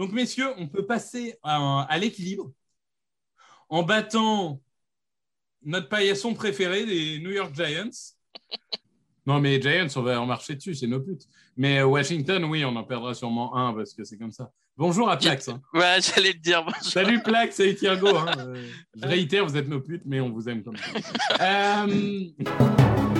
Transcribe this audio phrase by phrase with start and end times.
[0.00, 2.50] Donc, messieurs, on peut passer à, à l'équilibre
[3.68, 4.58] en battant
[5.62, 8.14] notre paillasson préféré des New York Giants.
[9.26, 11.28] Non, mais Giants, on va en marcher dessus, c'est nos putes.
[11.54, 14.50] Mais Washington, oui, on en perdra sûrement un parce que c'est comme ça.
[14.74, 15.50] Bonjour à Plax.
[15.50, 15.60] Hein.
[15.74, 16.64] Ouais, j'allais le dire.
[16.64, 16.82] Bonjour.
[16.82, 18.16] Salut Plax, salut Thiergo.
[18.16, 18.54] Hein.
[18.94, 20.92] Je réitère, vous êtes nos putes, mais on vous aime comme ça.
[21.86, 23.19] Euh...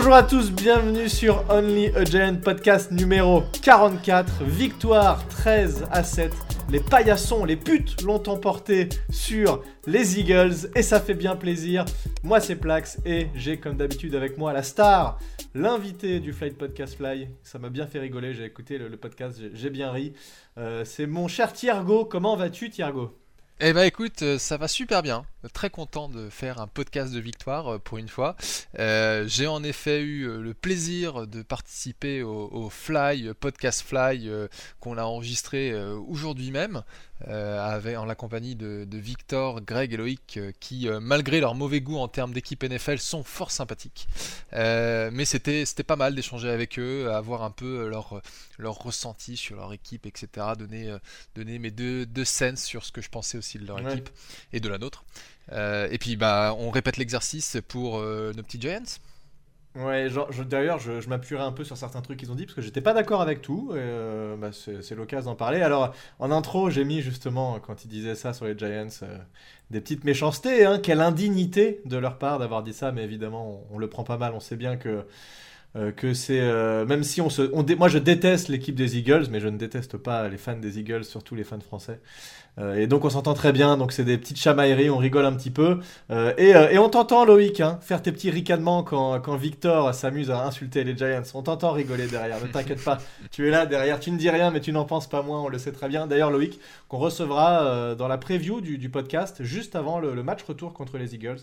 [0.00, 4.44] Bonjour à tous, bienvenue sur Only a Giant podcast numéro 44.
[4.44, 6.32] Victoire 13 à 7.
[6.70, 11.84] Les paillassons, les putes l'ont emporté sur les Eagles et ça fait bien plaisir.
[12.22, 15.18] Moi c'est Plax et j'ai comme d'habitude avec moi la star,
[15.56, 17.26] l'invité du Flight Podcast Fly.
[17.42, 20.12] Ça m'a bien fait rigoler, j'ai écouté le, podcast, j'ai- bien ri.
[20.58, 23.18] Euh, c'est mon cher Thiergo, comment vas-tu Thiergo?
[23.58, 25.24] Eh ben écoute, euh, ça va super bien.
[25.52, 28.36] Très content de faire un podcast de victoire euh, pour une fois.
[28.80, 34.28] Euh, J'ai en effet eu euh, le plaisir de participer au, au Fly, podcast Fly,
[34.28, 34.48] euh,
[34.80, 36.82] qu'on a enregistré euh, aujourd'hui même,
[37.26, 41.98] avec, en la compagnie de, de Victor, Greg et Loïc, qui, malgré leur mauvais goût
[41.98, 44.06] en termes d'équipe NFL, sont fort sympathiques.
[44.52, 48.22] Mais c'était c'était pas mal d'échanger avec eux, avoir un peu leur,
[48.56, 50.28] leur ressenti sur leur équipe, etc.
[50.56, 50.96] Donner,
[51.34, 53.92] donner mes deux, deux cents sur ce que je pensais aussi de leur Ouais.
[53.94, 54.10] équipe
[54.52, 55.04] et de la nôtre.
[55.52, 58.98] Euh, et puis bah on répète l'exercice pour euh, nos petits Giants.
[59.76, 60.08] Ouais,
[60.48, 62.94] d'ailleurs, je, m'appuierai un peu sur certains trucs qu'ils ont dit parce que j'étais pas
[62.94, 63.70] d'accord avec tout.
[63.74, 65.60] euh, bah, c'est l'occasion d'en parler.
[65.60, 68.88] Alors, en intro, j'ai mis justement, quand ils disaient ça sur les Giants,
[69.70, 70.64] des petites méchancetés.
[70.64, 74.16] Hein, quelle indignité de leur part d'avoir dit ça, mais évidemment, on, le prend pas
[74.16, 74.32] mal.
[74.34, 75.04] On sait bien que.
[76.14, 76.40] c'est
[76.86, 77.42] même si on se
[77.76, 81.04] moi je déteste l'équipe des Eagles mais je ne déteste pas les fans des Eagles
[81.04, 82.00] surtout les fans français
[82.76, 85.50] et donc on s'entend très bien donc c'est des petites chamailleries on rigole un petit
[85.50, 85.78] peu
[86.10, 89.94] euh, et, euh, et on t'entend Loïc hein, faire tes petits ricanements quand, quand Victor
[89.94, 91.22] s'amuse à insulter les Giants.
[91.34, 92.98] On t'entend rigoler derrière, ne t'inquiète pas.
[93.30, 95.48] Tu es là derrière, tu ne dis rien mais tu n'en penses pas moins, on
[95.48, 96.06] le sait très bien.
[96.06, 100.22] D'ailleurs Loïc, qu'on recevra euh, dans la preview du, du podcast juste avant le, le
[100.22, 101.40] match retour contre les Eagles.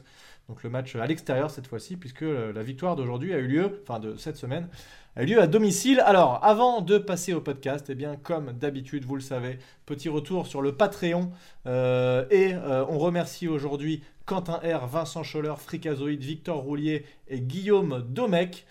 [0.47, 3.81] Donc le match à l'extérieur cette fois-ci puisque euh, la victoire d'aujourd'hui a eu lieu,
[3.81, 4.67] enfin de cette semaine,
[5.16, 6.01] a eu lieu à domicile.
[6.01, 9.57] Alors avant de passer au podcast, eh bien comme d'habitude vous le savez,
[9.88, 11.31] petit retour sur le Patreon
[11.66, 18.03] euh, et euh, on remercie aujourd'hui Quentin R, Vincent Scholler, Fricazoïde, Victor Roulier et Guillaume
[18.09, 18.66] Domecq.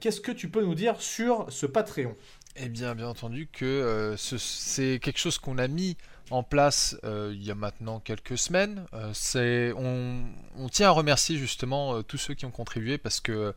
[0.00, 2.16] Qu'est-ce que tu peux nous dire sur ce Patreon?
[2.56, 5.96] Eh bien bien entendu que ce- c'est quelque chose qu'on a mis
[6.30, 8.86] en place euh, il y a maintenant quelques semaines.
[8.94, 13.54] Euh, on, tient à remercier justement euh, tous ceux qui ont contribué parce que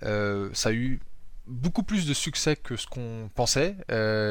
[0.00, 1.00] ça a eu
[1.46, 3.76] beaucoup plus de succès que ce qu'on pensait.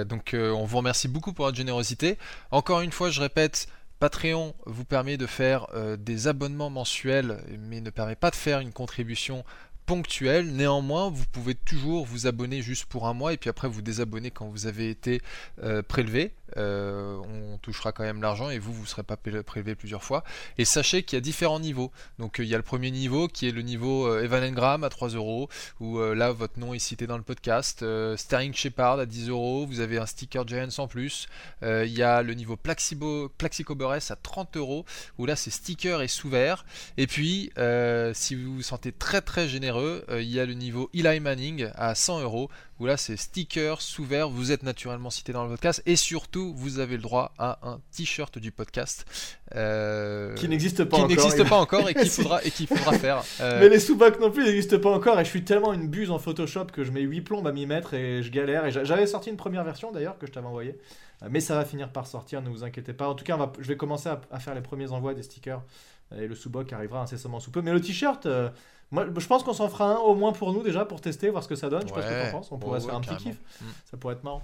[0.06, 2.18] Donc on vous remercie beaucoup pour votre générosité.
[2.52, 3.68] Encore une fois, je répète,
[4.00, 5.68] Patreon vous permet de faire
[5.98, 9.44] des abonnements mensuels, mais ne permet pas de faire une contribution
[9.86, 10.54] ponctuelle.
[10.54, 14.32] Néanmoins, vous pouvez toujours vous abonner juste pour un mois et puis après vous désabonner
[14.32, 15.22] quand vous avez été
[15.90, 16.34] prélevé.
[16.56, 20.24] Euh, on touchera quand même l'argent et vous, vous serez pas pré- prélevé plusieurs fois.
[20.58, 21.92] Et sachez qu'il y a différents niveaux.
[22.20, 24.84] Donc euh, il y a le premier niveau qui est le niveau euh, Evan Engram
[24.84, 25.50] à 3 euros,
[25.80, 27.84] où là votre nom est cité dans le podcast.
[28.16, 31.28] Sterling Shepard à 10 euros, vous avez un sticker Giants en plus.
[31.62, 33.30] Il y a le niveau Plaxico
[33.76, 34.86] Burress à 30 euros,
[35.18, 36.66] où là c'est sticker et sous vert.
[36.98, 37.52] Et puis,
[38.14, 41.96] si vous vous sentez très très généreux, il y a le niveau Eli Manning à
[41.96, 42.50] 100 euros,
[42.80, 44.30] où là c'est sticker sous vert.
[44.30, 47.80] Vous êtes naturellement cité dans le podcast, et surtout vous avez le droit à un
[47.96, 49.06] t-shirt du podcast.
[49.56, 51.08] euh, Qui n'existe pas qui encore.
[51.10, 53.24] n'existe il- pas encore et qu'il faudra, et qu'il faudra faire.
[53.42, 56.12] Euh, Mais les sous-bacs non plus n'existent pas encore et je suis tellement une buse
[56.12, 58.66] en Photoshop que je mets 8 plombes à m'y mettre et je galère.
[58.66, 60.78] Et j'a- j'avais sorti une première version d'ailleurs que je t'avais envoyée.
[61.24, 63.08] Euh, Mais ça va finir par sortir, ne vous inquiétez pas.
[63.08, 65.24] En tout cas, on va- je vais commencer à, à faire les premiers envois des
[65.24, 65.62] stickers.
[66.16, 67.62] Et le sous-bac arrivera incessamment sous peu.
[67.62, 68.50] Mais le t-shirt, euh,
[68.92, 71.44] moi, je pense qu'on s'en fera un au moins pour nous déjà pour tester, voir
[71.44, 71.82] ce que ça donne.
[71.82, 72.52] Je sais pas ce que t'en penses.
[72.54, 73.36] On pourrait se ouais, faire un petit kiff.
[73.62, 73.66] Mm.
[73.92, 74.42] Ça pourrait être marrant.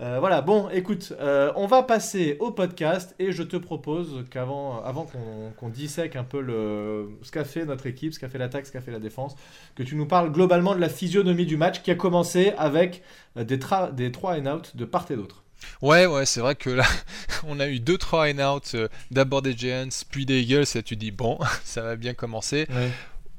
[0.00, 4.82] Euh, voilà, bon, écoute, euh, on va passer au podcast et je te propose qu'avant
[4.82, 8.38] avant qu'on qu'on dissèque un peu le, ce qu'a fait notre équipe, ce qu'a fait
[8.38, 9.34] l'attaque, ce qu'a fait la défense,
[9.74, 13.02] que tu nous parles globalement de la physionomie du match qui a commencé avec
[13.36, 15.41] des, tra- des 3 and out de part et d'autre.
[15.80, 16.84] Ouais, ouais, c'est vrai que là,
[17.44, 20.82] on a eu deux trois in out, euh, d'abord des Giants, puis des Eagles, et
[20.82, 22.66] tu dis bon, ça va bien commencer.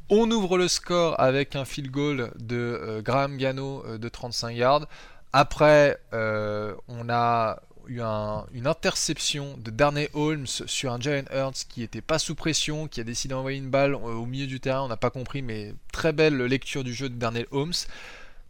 [0.09, 4.51] On ouvre le score avec un field goal de euh, Graham Gano euh, de 35
[4.51, 4.87] yards.
[5.31, 11.81] Après, on a eu un- une interception de Darnay Holmes sur un Jalen Hurts qui
[11.83, 14.87] était pas sous pression, qui a décidé d'envoyer une balle au milieu du terrain, on
[14.87, 17.73] n'a pas compris, mais très belle lecture du jeu de Darnay Holmes.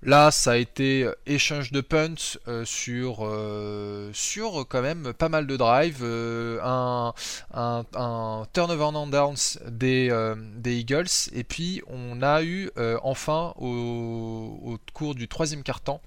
[0.05, 4.11] Là, ça a été échange de punts euh, sur, euh,
[4.67, 9.35] quand même pas mal de drives, euh, un, turnover on downs
[9.69, 12.69] des, des, Eagles, et puis on a eu
[13.01, 16.01] enfin au, au, cours du troisième quart-temps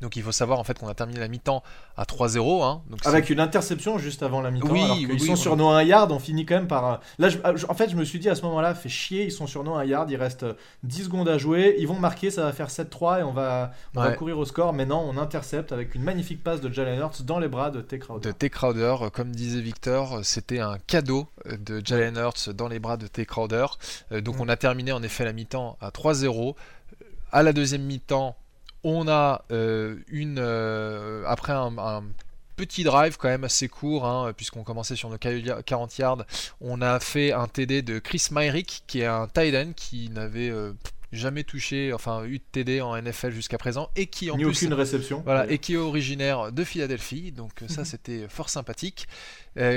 [0.00, 1.62] donc il faut savoir en fait qu'on a terminé la mi-temps
[1.96, 2.64] à 3-0.
[2.64, 4.68] Hein, Avec une interception juste avant la mi-temps.
[4.70, 7.00] Oui, alors qu'ils sont sur nos 1 yard, on finit quand même par.
[7.18, 7.28] Là,
[7.68, 9.74] en fait, je me suis dit à ce moment-là, fait chier, ils sont sur nos
[9.74, 10.44] 1 yard, il reste
[10.82, 14.00] 10 secondes à jouer, ils vont marquer, ça va faire 7-3 et on, va, on
[14.00, 14.72] va courir au score.
[14.72, 17.80] Mais non, on intercepte avec une magnifique passe de Jalen Hurts dans les bras de
[17.80, 17.98] T.
[17.98, 18.28] Crowder.
[18.28, 18.50] De T.
[18.50, 23.24] Crowder, comme disait Victor, c'était un cadeau de Jalen Hurts dans les bras de T.
[23.24, 23.66] Crowder.
[24.12, 24.40] Euh, donc mm.
[24.42, 26.54] on a terminé en effet la mi-temps à 3-0.
[27.32, 28.36] À la deuxième mi-temps,
[28.86, 32.04] on a euh, une euh, après un,
[32.54, 36.24] petit drive quand même assez court, hein, puisqu'on commençait sur nos 40 yards.
[36.60, 40.48] On a fait un TD de Chris Myrick, qui est un tight end qui n'avait
[40.48, 40.72] euh,
[41.12, 44.52] jamais touché, enfin eu de TD en NFL jusqu'à présent, et qui en Ni plus,
[44.52, 45.20] aucune réception.
[45.26, 47.30] Voilà, et qui est originaire de Philadelphie.
[47.32, 47.84] Donc ça, mhm.
[47.84, 49.06] c'était fort sympathique.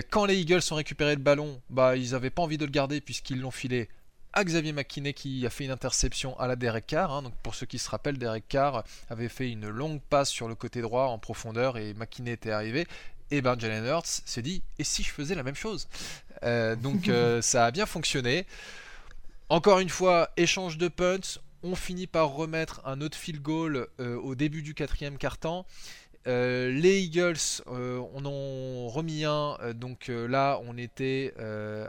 [0.09, 3.01] quand les Eagles ont récupéré le ballon, bah ils n'avaient pas envie de le garder
[3.01, 3.89] puisqu'ils l'ont filé
[4.33, 7.11] à Xavier McKinney qui a fait une interception à la Derek Carr.
[7.11, 7.21] Hein.
[7.23, 10.55] donc pour ceux qui se rappellent, Derek Carr avait fait une longue passe sur le
[10.55, 12.87] côté droit en profondeur et McKinney était arrivé.
[13.31, 15.87] Et ben Jalen Hurts s'est dit et si je faisais la même chose?
[16.43, 18.45] Euh, Donc euh, ça a bien fonctionné.
[19.49, 21.39] Encore une fois, échange de punts.
[21.61, 25.65] On finit par remettre un autre field goal euh, au début du quatrième quart-temps.
[26.29, 27.37] Euh, les Eagles
[27.67, 31.33] euh, on en remis un, euh, donc là on était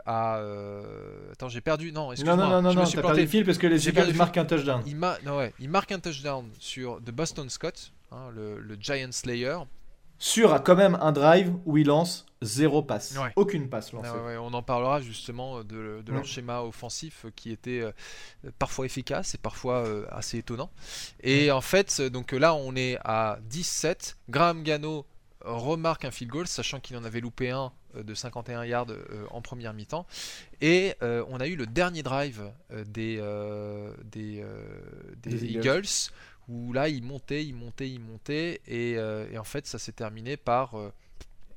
[0.05, 0.41] à.
[1.31, 1.91] Attends, j'ai perdu.
[1.91, 2.35] Non, excuse-moi.
[2.35, 4.81] Non, non, non, non, t'as perdu le fil parce que les Eagles marquent un touchdown.
[4.87, 9.11] Il, non, ouais, il marque un touchdown sur de Boston Scott, hein, le, le Giant
[9.11, 9.57] Slayer
[10.21, 13.17] sur quand même un drive où il lance zéro passe.
[13.35, 14.09] Aucune passe lancée.
[14.39, 17.91] on en parlera justement de, leur schéma offensif qui était euh,
[18.59, 20.69] parfois efficace et parfois euh, assez étonnant.
[21.21, 24.17] Et en fait, donc là, on est à 17.
[24.29, 25.07] Graham Gano
[25.43, 28.87] remarque un field goal, sachant qu'il en avait loupé un euh, de 51 yards
[29.31, 30.05] en première mi-temps.
[30.61, 32.51] Et on a eu le dernier drive
[32.85, 33.19] des,
[34.05, 34.45] des,
[35.45, 36.11] Eagles
[36.47, 40.37] où là il montait, il montait, il montait, et, euh, en fait ça s'est terminé
[40.37, 40.91] par euh,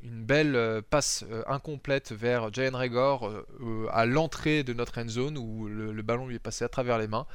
[0.03, 3.31] une belle euh, passe incomplète vers Jalen Regor
[3.91, 7.09] à l'entrée de notre end zone où le, ballon lui est passé à travers les
[7.09, 7.27] mains.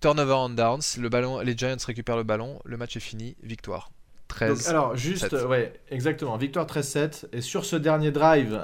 [0.00, 3.90] Turnover on downs, le ballon, les Giants récupèrent le ballon, le match est fini, victoire.
[4.28, 4.68] 13.
[4.68, 7.26] alors juste, ouais, exactement, victoire 13-7.
[7.32, 8.60] Et sur ce dernier drive,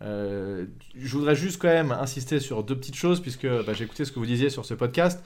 [0.00, 0.68] je
[1.12, 4.18] voudrais juste quand même insister sur deux petites choses puisque bah, j'ai écouté ce que
[4.18, 5.22] vous disiez sur ce podcast.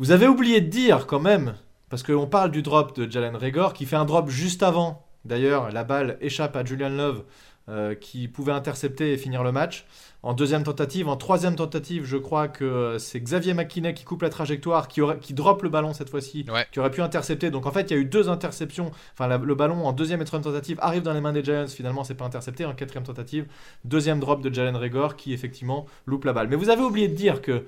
[0.00, 1.56] Vous avez oublié de dire quand même,
[1.90, 5.04] parce qu'on parle du drop de Jalen Regor, qui fait un drop juste avant.
[5.26, 7.22] D'ailleurs, la balle échappe à Julian Love,
[7.68, 9.84] euh, qui pouvait intercepter et finir le match.
[10.22, 14.30] En deuxième tentative, en troisième tentative, je crois que c'est Xavier McKinney qui coupe la
[14.30, 17.50] trajectoire, qui, aurait, qui drop le ballon cette fois-ci, qui aurait pu intercepter.
[17.50, 18.92] Donc en fait, il y a eu deux interceptions.
[19.12, 21.66] Enfin, le ballon en deuxième et troisième tentative arrive dans les mains des Giants.
[21.68, 22.64] Finalement, c'est pas intercepté.
[22.64, 23.48] En quatrième tentative,
[23.84, 26.48] deuxième drop de Jalen Regor qui effectivement loupe la balle.
[26.48, 27.66] Mais vous avez oublié de dire que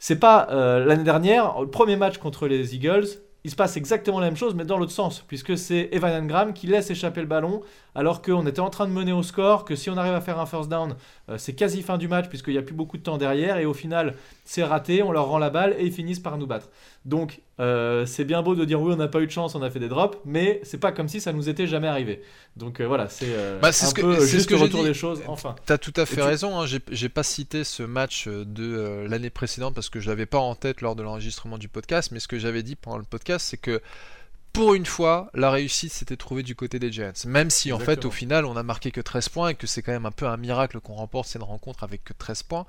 [0.00, 3.06] c'est pas euh, l'année dernière, le premier match contre les Eagles,
[3.44, 6.52] il se passe exactement la même chose, mais dans l'autre sens, puisque c'est Evan Engram
[6.54, 7.60] qui laisse échapper le ballon,
[7.94, 10.38] alors qu'on était en train de mener au score, que si on arrive à faire
[10.38, 10.94] un first down,
[11.28, 13.66] euh, c'est quasi fin du match, puisqu'il n'y a plus beaucoup de temps derrière, et
[13.66, 14.14] au final,
[14.44, 16.70] c'est raté, on leur rend la balle, et ils finissent par nous battre.
[17.06, 19.62] Donc, euh, c'est bien beau de dire oui, on n'a pas eu de chance, on
[19.62, 22.22] a fait des drops, mais c'est pas comme si ça nous était jamais arrivé.
[22.56, 24.92] Donc euh, voilà, c'est euh, bah, un ce peu que, juste ce le retour des
[24.92, 25.22] choses.
[25.26, 26.60] Enfin, tu as tout à fait raison.
[26.60, 30.54] Hein, J'ai pas cité ce match de l'année précédente parce que je l'avais pas en
[30.54, 33.56] tête lors de l'enregistrement du podcast, mais ce que j'avais dit pendant le podcast, c'est
[33.60, 33.80] que
[34.52, 37.12] pour une fois, la réussite s'était trouvée du côté des Giants.
[37.26, 39.82] Même si en fait, au final, on a marqué que 13 points et que c'est
[39.82, 42.66] quand même un peu un miracle qu'on remporte cette rencontre avec que 13 points.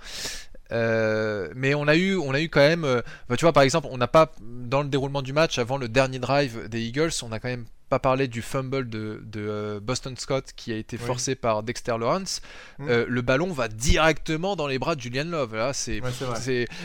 [0.71, 3.63] Euh, mais on a eu, on a eu quand même, euh, bah, tu vois, par
[3.63, 7.11] exemple, on n'a pas dans le déroulement du match avant le dernier drive des Eagles,
[7.23, 10.97] on a quand même pas parlé du fumble de, euh, Boston Scott qui a été
[10.97, 12.41] forcé par Dexter Lawrence.
[12.79, 12.87] Mm.
[12.87, 15.55] le ballon va directement dans les bras de Julian Love.
[15.55, 16.01] Là, c'est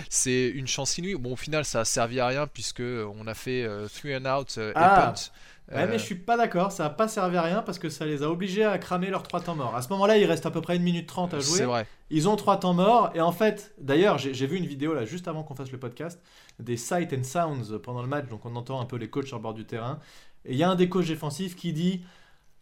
[0.08, 1.14] c'est une chance inouïe.
[1.14, 4.58] Bon, au final, ça a servi à rien puisque on a fait three and out
[4.58, 5.12] et ah.
[5.14, 5.30] punt.
[5.72, 8.06] Ouais, mais je suis pas d'accord, ça a pas servi à rien parce que ça
[8.06, 9.74] les a obligés à cramer leurs 3 temps morts.
[9.74, 11.58] À ce moment-là, il reste à peu près 1 minute 30 à jouer.
[11.58, 11.86] C'est vrai.
[12.08, 15.26] Ils ont 3 temps morts et en fait, d'ailleurs, j'ai vu une vidéo là juste
[15.26, 16.22] avant qu'on fasse le podcast
[16.60, 19.38] des sight and sounds pendant le match, donc on entend un peu les coachs sur
[19.38, 19.98] le bord du terrain.
[20.44, 22.02] Et il y a un des coachs défensifs qui dit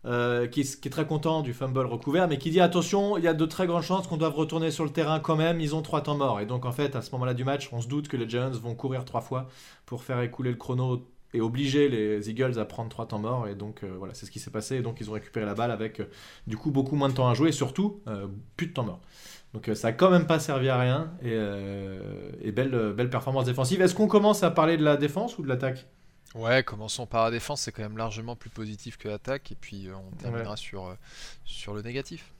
[0.06, 3.32] euh, qui, est, très content du fumble recouvert, mais qui dit attention, il y a
[3.32, 6.02] de très grandes chances qu'on doive retourner sur le terrain quand même, ils ont trois
[6.02, 6.40] temps morts.
[6.40, 8.50] Et donc en fait, à ce moment-là du match, on se doute que les Giants
[8.50, 9.48] vont courir trois fois
[9.86, 13.48] pour faire écouler le chrono et obliger les Eagles à prendre trois temps morts.
[13.48, 14.76] Et donc euh, voilà, c'est ce qui s'est passé.
[14.76, 16.04] Et donc ils ont récupéré la balle avec euh,
[16.46, 19.00] du coup beaucoup moins de temps à jouer et surtout euh, plus de temps mort.
[19.52, 21.32] Donc ça a quand même pas servi à rien et,
[22.42, 23.80] et belle, belle performance défensive.
[23.80, 25.86] Est-ce qu'on commence à parler de la défense ou de l'attaque?
[26.34, 29.86] Ouais, commençons par la défense, c'est quand même largement plus positif que l'attaque, et puis
[29.94, 30.96] on terminera sur,
[31.44, 32.32] sur le négatif.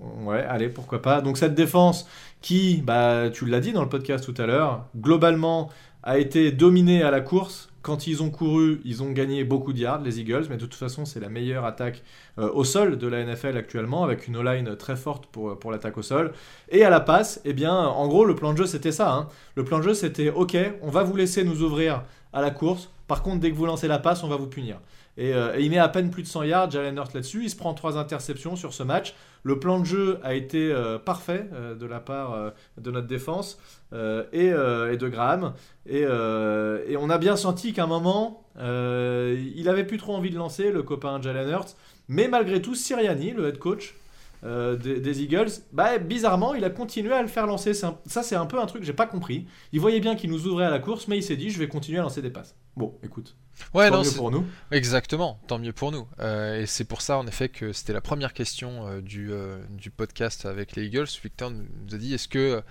[0.00, 1.20] Ouais, allez, pourquoi pas.
[1.20, 2.08] Donc cette défense
[2.40, 5.70] qui, bah, tu l'as dit dans le podcast tout à l'heure, globalement
[6.02, 7.68] a été dominée à la course.
[7.86, 10.74] Quand ils ont couru, ils ont gagné beaucoup de yards, les Eagles, mais de toute
[10.74, 12.02] façon, c'est la meilleure attaque
[12.36, 16.02] euh, au sol de la NFL actuellement, avec une O-line très forte pour, l'attaque au
[16.02, 16.32] sol.
[16.68, 19.12] Et à la passe, eh bien, en gros, le plan de jeu, c'était ça.
[19.14, 19.28] Hein.
[19.54, 22.02] Le plan de jeu, c'était OK, on va vous laisser nous ouvrir
[22.32, 22.90] à la course.
[23.06, 24.80] Par contre, dès que vous lancez la passe, on va vous punir.
[25.16, 27.44] Et, euh, il met à peine plus de 100 yards, Jalen Hurts là-dessus.
[27.44, 29.14] Il se prend trois interceptions sur ce match.
[29.46, 33.06] Le plan de jeu a été euh, parfait euh, de la part euh, de notre
[33.06, 33.60] défense
[33.92, 35.54] et, de Graham.
[35.88, 40.72] Et, on a bien senti qu'à un moment, il avait plus trop envie de lancer,
[40.72, 41.76] le copain Jalen Hurts.
[42.08, 43.94] Mais malgré tout, Siriani, le head coach,
[44.42, 47.74] des, Eagles, bah, bizarrement, il a continué à le faire lancer.
[47.74, 49.46] ça, c'est un peu un truc que j'ai pas compris.
[49.72, 51.68] Il voyait bien qu'il nous ouvrait à la course, mais il s'est dit, je vais
[51.68, 52.54] continuer à lancer des passes.
[52.76, 53.34] Bon, écoute.
[53.72, 54.44] Ouais, tant mieux pour nous.
[54.70, 56.06] Exactement, tant mieux pour nous.
[56.20, 59.58] Euh, et c'est pour ça, en effet, que c'était la première question euh, du, euh,
[59.70, 61.06] du, podcast avec les Eagles.
[61.22, 62.62] Victor nous a dit est-ce que,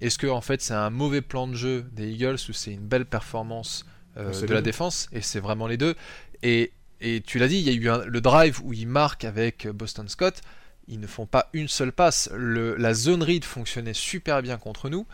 [0.00, 2.86] est-ce que en fait, c'est un mauvais plan de jeu des Eagles ou c'est une
[2.86, 3.84] belle performance
[4.16, 5.08] de la défense?
[5.12, 5.96] Et c'est vraiment les deux.
[6.42, 9.66] Et, et tu l'as dit, il y a eu le drive où ils marquent avec
[9.68, 10.42] Boston Scott
[10.90, 12.28] ils ne font pas une seule passe.
[12.34, 15.06] Le, la zone read fonctionnait super bien contre nous.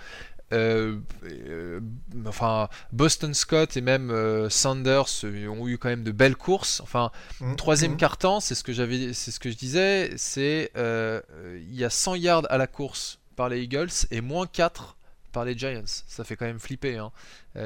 [0.52, 1.80] Euh, euh,
[2.24, 6.80] enfin, Boston Scott et même euh, Sanders ont eu quand même de belles courses.
[6.80, 7.96] Enfin, mmh, troisième mmh.
[7.96, 12.14] quart-temps, c'est ce que j'avais, c'est ce que je disais, c'est il y a 100
[12.16, 14.96] yards à la course par les Eagles et moins 4
[15.32, 15.82] par les Giants.
[15.84, 16.96] Ça fait quand même flipper.
[16.96, 17.10] Hein.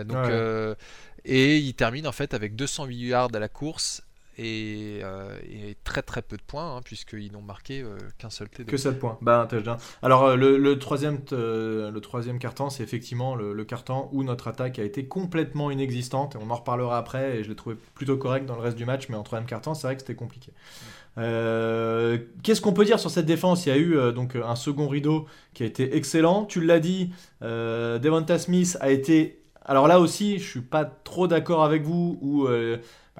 [0.05, 0.26] donc,
[1.25, 4.02] et il termine en fait avec 208 yards à la course
[4.42, 8.70] euh, et, très très peu de points, hein, puisqu'ils n'ont marqué euh, qu'un seul TD.
[8.70, 9.18] Que 7 points.
[9.20, 9.47] Bah,
[10.02, 14.78] Alors, euh, le, troisième, le troisième carton, c'est effectivement le, le carton où notre attaque
[14.78, 16.37] a été complètement inexistante.
[16.40, 19.09] On en reparlera après, et je l'ai trouvé plutôt correct dans le reste du match,
[19.09, 20.52] mais en troisième carton, c'est vrai que c'était compliqué.
[21.16, 23.66] Qu'est-ce qu'on peut dire sur cette défense?
[23.66, 26.47] Il y a eu donc un second rideau qui a été excellent.
[26.47, 27.11] Tu l'as dit,
[27.42, 29.39] Devonta Smith a été.
[29.70, 32.18] Alors là aussi, je suis pas trop d'accord avec vous.
[32.20, 32.48] Où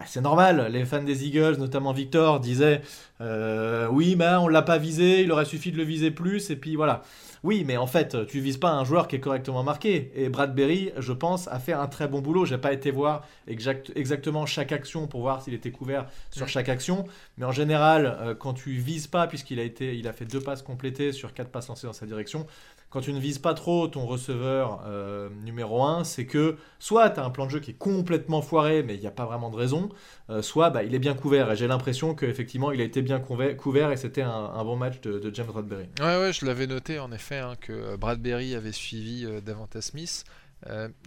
[0.01, 2.81] bah, c'est normal, les fans des Eagles, notamment Victor, disaient
[3.21, 6.57] euh, oui, mais on l'a pas visé, il aurait suffi de le viser plus, et
[6.57, 7.03] puis voilà.
[7.43, 10.11] Oui, mais en fait, tu vises pas un joueur qui est correctement marqué.
[10.15, 12.47] Et Bradbury, je pense, a fait un très bon boulot.
[12.47, 17.05] J'ai pas été voir exactement chaque action pour voir s'il était couvert sur chaque action,
[17.37, 20.41] mais en général, euh, quand tu vises pas, puisqu'il a été, il a fait deux
[20.41, 22.47] passes complétées sur quatre passes lancées dans sa direction,
[22.91, 27.21] quand tu ne vises pas trop ton receveur euh, numéro 1, c'est que soit tu
[27.21, 29.49] as un plan de jeu qui est complètement foiré, mais il n'y a pas vraiment
[29.49, 29.89] de raison,
[30.29, 31.53] euh, soit bah, il est bien couvert.
[31.53, 35.31] Et j'ai l'impression qu'effectivement, il a été bien couvert et c'était un, bon match de,
[35.33, 35.87] James Bradbury.
[36.01, 40.25] Ouais, ouais, je l'avais noté en effet hein, que euh, Bradbury avait suivi Davanta Smith.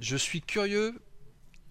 [0.02, 0.94] je suis curieux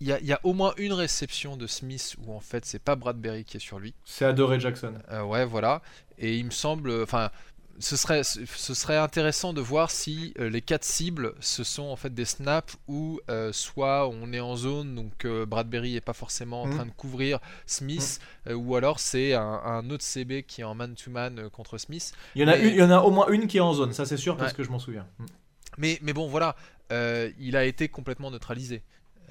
[0.01, 3.45] il y, a, au moins une réception de Smith où en fait c'est pas Bradbury
[3.45, 3.95] qui est sur lui.
[4.05, 4.95] C'est Adoré Jackson.
[5.27, 5.81] ouais, voilà.
[6.19, 7.31] Et il me semble, enfin,
[7.79, 11.97] ce serait, ce serait intéressant de voir si euh, les quatre cibles ce sont en
[11.97, 16.13] fait des snaps où euh, soit on est en zone donc euh, Bradbury est pas
[16.13, 16.75] forcément en mmh.
[16.75, 18.53] train de couvrir Smith mmh.
[18.53, 22.13] ou alors c'est un, autre CB qui est en man-to-man contre Smith.
[22.35, 23.93] Il y, en a il y en a au moins une qui est en zone,
[23.93, 25.07] ça c'est sûr parce que je m'en souviens.
[25.19, 25.25] Mmh.
[25.79, 26.57] Mais, mais bon voilà,
[26.91, 28.83] il a été complètement neutralisé.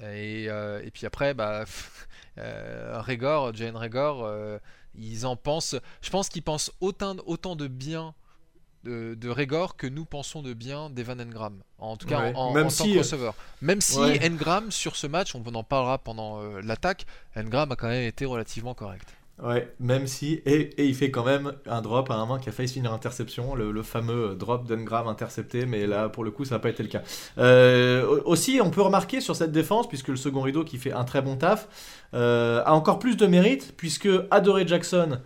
[0.02, 1.64] Et, et puis après, bah,
[2.36, 4.28] Regor, Jane Regor,
[4.94, 5.76] ils en pensent.
[6.00, 8.14] Je pense qu'ils pensent autant, autant de bien
[8.84, 11.62] de, de Régor que nous pensons de bien d'Evan Engram.
[11.78, 13.34] En tout cas, en, Même tant que receveur.
[13.60, 17.88] Même si Engram, sur ce match, on en parlera pendant euh, l'attaque, Engram a quand
[17.88, 19.06] même été relativement correct.
[19.42, 20.34] Ouais, même si.
[20.46, 23.54] Et, il fait quand même un drop à un moment qui a failli finir interception,
[23.54, 26.88] le, fameux drop d'Engram intercepté, mais là, pour le coup, ça n'a pas été le
[26.88, 27.02] cas.
[27.38, 31.04] Euh, aussi, on peut remarquer sur cette défense, puisque le second rideau qui fait un
[31.04, 31.66] très bon taf,
[32.14, 35.18] euh, a encore plus de mérite, puisque Adoré Jackson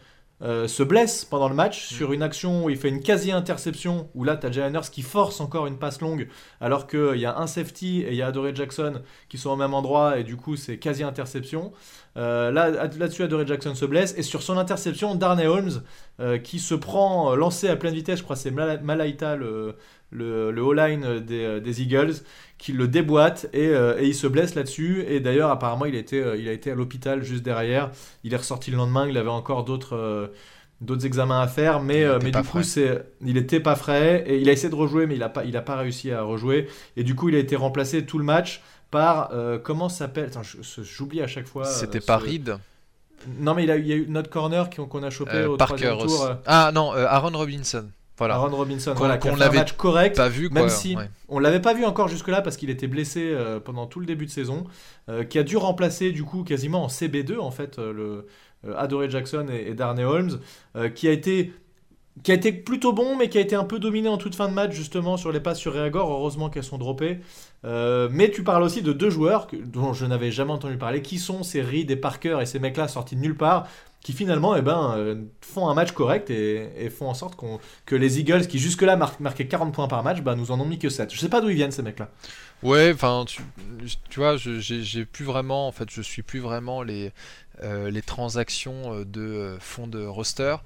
[0.43, 1.95] euh, se blesse pendant le match mm.
[1.95, 5.41] sur une action où il fait une quasi-interception, où là tu as Jalen qui force
[5.41, 6.29] encore une passe longue,
[6.61, 9.57] alors qu'il y a un safety et il y a Adoré Jackson qui sont au
[9.57, 11.73] même endroit, et du coup c'est quasi-interception.
[12.19, 15.83] Euh, là, là-dessus, Adoré Jackson se blesse, et sur son interception, Darnay Holmes
[16.21, 19.77] euh, qui se prend lancé à pleine vitesse, je crois c'est Malaita le,
[20.11, 22.15] le, le line des, des Eagles,
[22.59, 25.05] qui le déboîte euh, et, il se blesse là-dessus.
[25.09, 27.91] Et d'ailleurs, apparemment, il a été, euh, il a été à l'hôpital juste derrière.
[28.25, 29.07] Il est ressorti le lendemain.
[29.09, 30.29] Il avait encore d'autres euh,
[30.83, 34.49] d'autres examens à faire, mais, mais du coup, c'est, il était pas frais et il
[34.51, 36.69] a essayé de rejouer, mais il a pas, il a pas réussi à rejouer.
[36.99, 39.33] Et du coup, il a été remplacé tout le match par
[39.63, 40.31] comment s'appelle
[40.83, 41.65] J'oublie à chaque fois.
[41.65, 42.59] C'était pas Reed?
[43.39, 45.97] Non, mais il, a, il y a eu notre corner qu'on a chopé au troisième
[45.97, 46.33] tour.
[46.45, 47.87] Ah non, Aaron Robinson.
[48.19, 48.35] Voilà.
[48.35, 50.17] Aaron Robinson, Qu'on- voilà, un l'avait match correct.
[50.17, 50.61] Pas vu, quoi.
[50.61, 51.09] Même si ouais.
[51.29, 54.25] on l'avait pas vu encore jusque-là parce qu'il était blessé euh, pendant tout le début
[54.27, 54.65] de saison,
[55.09, 58.27] euh, qui a dû remplacer du coup quasiment en CB2 en fait euh, le
[58.77, 60.41] Adoree Jackson et, et Darnay Holmes,
[60.95, 61.53] qui a été
[62.23, 64.49] qui a été plutôt bon, mais qui a été un peu dominé en toute fin
[64.49, 66.11] de match justement sur les passes sur Reagor.
[66.11, 67.21] Heureusement qu'elles sont droppées.
[67.65, 71.19] Euh, mais tu parles aussi de deux joueurs dont je n'avais jamais entendu parler, qui
[71.19, 73.67] sont ces Reed et Parker et ces mecs-là sortis de nulle part,
[74.01, 77.97] qui finalement eh ben, euh, font un match correct et, font en sorte qu'on- que
[77.97, 80.79] les Eagles, qui jusque-là mar- marquaient 40 points par match, bah, nous en ont mis
[80.79, 81.13] que 7.
[81.13, 82.09] Je sais pas d'où ils viennent ces mecs-là.
[82.63, 83.43] Ouais, enfin, tu,
[84.09, 87.13] tu vois, j'ai plus vraiment, en fait, je suis plus vraiment les,
[87.63, 90.57] euh, les transactions de fonds de roster.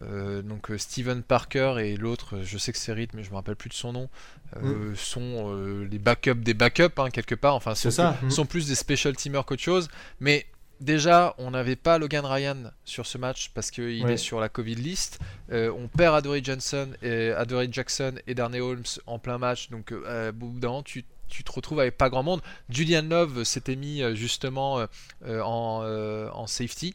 [0.00, 3.30] Euh, donc euh, Steven Parker et l'autre, euh, je sais que c'est Reed, mais je
[3.30, 4.08] me rappelle plus de son nom,
[4.56, 7.54] euh, sont euh, les backups des backups, hein, quelque part.
[7.54, 8.12] Enfin, C'est sont ça.
[8.18, 8.30] plus- Mhm.
[8.30, 9.88] sont plus des special teamers qu'autre chose.
[10.18, 10.46] Mais
[10.80, 14.14] déjà, on n'avait pas Logan Ryan sur ce match parce qu'il Ouais.
[14.14, 15.20] est sur la Covid list.
[15.50, 17.32] On perd Adoree Johnson et
[17.70, 19.68] Jackson et Darnay Holmes en plein match.
[19.70, 22.40] Donc, au bout d'un moment, tu, tu te retrouves avec pas grand monde.
[22.70, 24.86] Julian Love s'était mis justement
[25.26, 26.94] en, en safety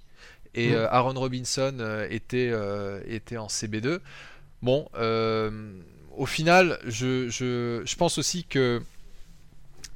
[0.58, 0.76] et Mm.
[0.76, 4.00] euh, Aaron Robinson euh, était, euh, était en CB2.
[4.62, 4.88] Bon,
[6.18, 8.82] au final, je, je, je pense aussi que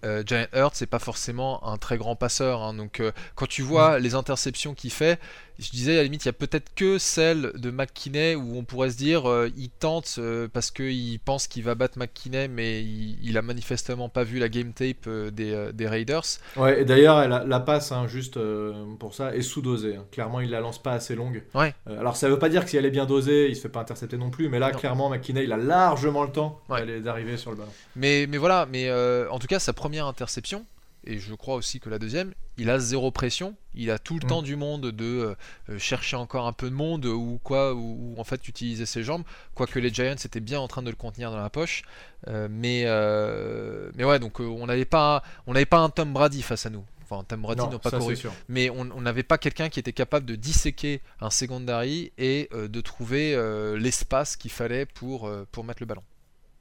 [0.03, 2.61] euh, Giant Hurt, c'est pas forcément un très grand passeur.
[2.61, 2.73] hein.
[2.73, 5.19] donc, euh, quand tu vois les interceptions qu'il fait,
[5.61, 8.63] je disais à la limite, il y a peut-être que celle de McKinney où on
[8.63, 12.81] pourrait se dire, euh, il tente euh, parce qu'il pense qu'il va battre McKinney, mais
[12.81, 16.23] il, il a manifestement pas vu la game tape euh, des, euh, des Raiders.
[16.57, 19.95] Ouais, et d'ailleurs, la, la passe, hein, juste euh, pour ça, est sous-dosée.
[19.97, 20.05] hein.
[20.11, 21.43] Clairement, il la lance pas assez longue.
[21.53, 21.73] Ouais.
[21.85, 23.81] Alors, ça veut pas dire que si elle est bien dosée, il se fait pas
[23.81, 24.77] intercepter non plus, mais là, Non.
[24.79, 26.99] clairement, McKinney, il a largement le temps Ouais.
[27.01, 27.71] d'arriver sur le ballon.
[27.95, 28.91] Mais, mais voilà, mais
[29.29, 30.65] en tout cas, sa première interception,
[31.03, 34.25] et je crois aussi que la deuxième, il a zéro pression, il a tout le
[34.25, 34.29] Mm.
[34.29, 35.36] temps du monde de euh,
[35.70, 39.03] euh, chercher encore un peu de monde ou quoi, ou, ou en fait utiliser ses
[39.03, 39.24] jambes,
[39.55, 41.84] quoique les Giants étaient bien en train de le contenir dans la poche.
[42.27, 46.41] Euh, mais, euh, mais ouais, donc on n'avait pas, on n'avait pas un Tom Brady
[46.43, 46.86] face à nous.
[47.03, 48.15] Enfin, Tom Brady Non, n'a pas couru
[48.48, 53.36] mais on n'avait pas quelqu'un qui était capable de disséquer un secondary et de trouver
[53.77, 56.03] l'espace qu'il fallait pour, pour mettre le ballon.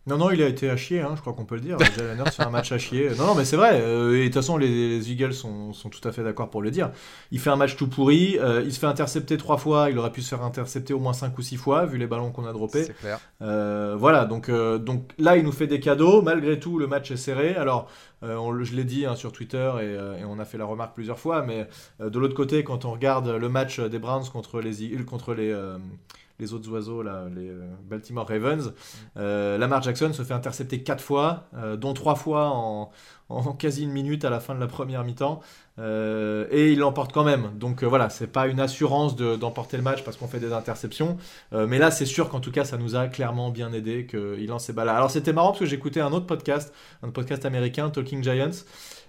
[0.07, 1.77] Non, non, il a été à chier, hein, je crois qu'on peut le dire.
[1.97, 3.11] Jalen Hurts fait un match à chier.
[3.19, 3.81] Non, non, mais c'est vrai.
[3.83, 4.67] euh, et de toute façon, les,
[4.99, 6.91] les Eagles sont, sont tout à fait d'accord pour le dire.
[7.31, 8.39] Il fait un match tout pourri.
[8.41, 9.91] euh, il se fait intercepter trois fois.
[9.91, 12.31] Il aurait pu se faire intercepter au moins cinq ou six fois, vu les ballons
[12.33, 12.85] qu'on a droppés.
[12.85, 13.21] C'est clair.
[13.43, 16.23] Euh, voilà, donc, donc là, il nous fait des cadeaux.
[16.23, 17.55] Malgré tout, le match est serré.
[17.55, 17.87] Alors,
[18.23, 21.19] on je l'ai dit hein, sur Twitter et, et on a fait la remarque plusieurs
[21.19, 21.67] fois, mais
[22.01, 25.55] de l'autre côté, quand on regarde le match des Browns contre les, contre les,
[26.41, 28.73] les autres oiseaux, là, les euh, Baltimore Ravens,
[29.17, 32.91] euh, Lamar Jackson se fait intercepter quatre fois, euh, dont trois fois en,
[33.59, 35.41] quasi une minute à la fin de la première mi-temps.
[35.79, 37.53] Et il l'emporte quand même.
[37.57, 41.17] Donc voilà, c'est pas une assurance de- d'emporter le match parce qu'on fait des interceptions.
[41.53, 44.65] Mais là, c'est sûr qu'en tout cas, ça nous a clairement bien aidé qu'il lance
[44.65, 44.91] ces balles.
[44.91, 48.51] Alors c'était marrant parce que j'écoutais un autre podcast, un podcast américain, Talking Giants.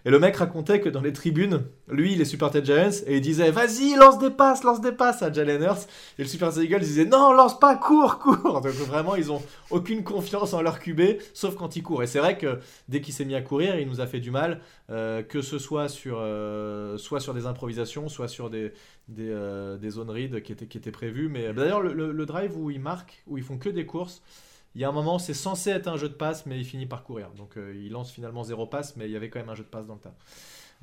[0.04, 3.22] Et le mec racontait que dans les tribunes, lui, il est supporter Giants et il
[3.22, 5.88] disait Vas-y, lance des passes, lance des passes à Jalen Hurts.
[6.18, 8.62] Et le supporter Eagles disait Non, lance pas, cours, cours.
[8.62, 11.02] Donc vraiment, ils ont aucune confiance en leur QB,
[11.34, 12.02] sauf quand il court.
[12.02, 12.60] Et c'est vrai que
[12.90, 14.60] dès qu'il s'est mis à courir, il nous a fait du mal,
[14.90, 18.74] euh, que ce soit sur, euh, soit sur des improvisations, soit sur des,
[19.20, 21.30] euh, des zones read qui étaient, qui étaient prévues.
[21.30, 24.24] Mais d'ailleurs, le, le- le drive où ils marquent, où ils font que des courses,
[24.76, 26.86] il y a un moment, c'est censé être un jeu de passe, mais il finit
[26.86, 27.30] par courir.
[27.38, 29.64] Donc euh, il lance finalement zéro passe, mais il y avait quand même un jeu
[29.64, 30.16] de passe dans le tas.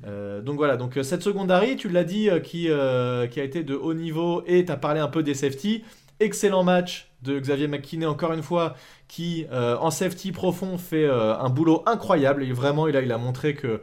[0.05, 3.75] Euh, donc voilà, donc euh, cette secondary, tu l'as dit, qui, qui a été de
[3.75, 5.83] haut niveau et tu as parlé un peu des safety.
[6.19, 8.75] Excellent match de Xavier McKinney, encore une fois,
[9.07, 12.43] qui euh, en safety profond fait euh, un boulot incroyable.
[12.43, 13.81] Et vraiment, il a, il montré que,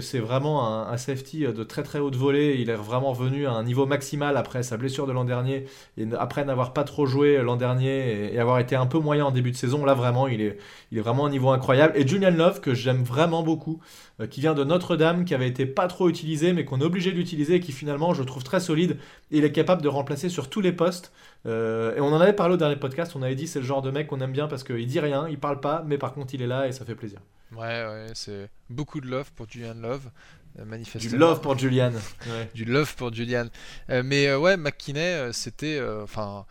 [0.00, 2.56] c'est vraiment un, safety de très très haute volée.
[2.58, 5.64] Il est vraiment revenu à un niveau maximal après sa blessure de l'an dernier
[5.96, 9.30] et après n'avoir pas trop joué l'an dernier et, avoir été un peu moyen en
[9.30, 9.84] début de saison.
[9.86, 10.58] Là, vraiment, il est,
[10.92, 11.94] vraiment un niveau incroyable.
[11.96, 13.80] Et Julian Love, que j'aime vraiment beaucoup,
[14.20, 17.12] euh, qui vient de Notre-Dame, qui avait été pas trop utilisé, mais qu'on est obligé
[17.12, 18.98] d'utiliser et qui finalement, je trouve très solide.
[19.30, 21.12] Il est capable de remplacer sur tous les postes.
[21.46, 23.12] Euh, et on en avait parlé au dernier podcast.
[23.16, 25.28] On avait dit c'est le genre de mec qu'on aime bien parce qu'il dit rien,
[25.28, 27.20] il parle pas, mais par contre il est là et ça fait plaisir.
[27.52, 30.10] Ouais, ouais, c'est beaucoup de love pour Julian Love,
[30.58, 31.10] euh, manifestement.
[31.12, 31.92] Du love pour Julian.
[32.28, 32.50] Ouais.
[32.54, 33.46] Du love pour Julian.
[33.90, 36.44] Euh, mais euh, ouais, McKinney, euh, c'était, enfin,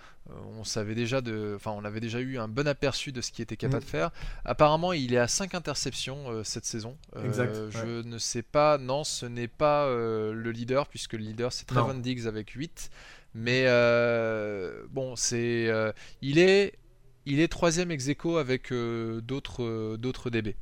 [0.58, 3.44] on savait déjà de, enfin, on avait déjà eu un bon aperçu de ce qu'il
[3.44, 3.86] était capable Mm.
[3.86, 4.12] de faire.
[4.46, 6.96] Apparemment, il est à 5 interceptions cette saison.
[7.24, 11.66] Exact, Je ne sais pas, non, ce n'est pas le leader puisque le leader c'est.
[11.66, 12.90] Trevon Diggs avec 8.
[13.36, 16.74] Mais euh, bon, c'est, euh, il est,
[17.26, 20.56] il est troisième ex aequo avec euh, d'autres, d'autres DB.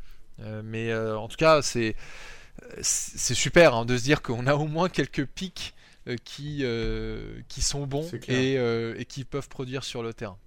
[0.63, 1.95] Mais en tout cas, c'est
[2.81, 5.73] c'est super hein, de se dire qu'on a au moins quelques pics
[6.25, 10.37] qui, euh, qui sont bons et, euh, et qui peuvent produire sur le terrain.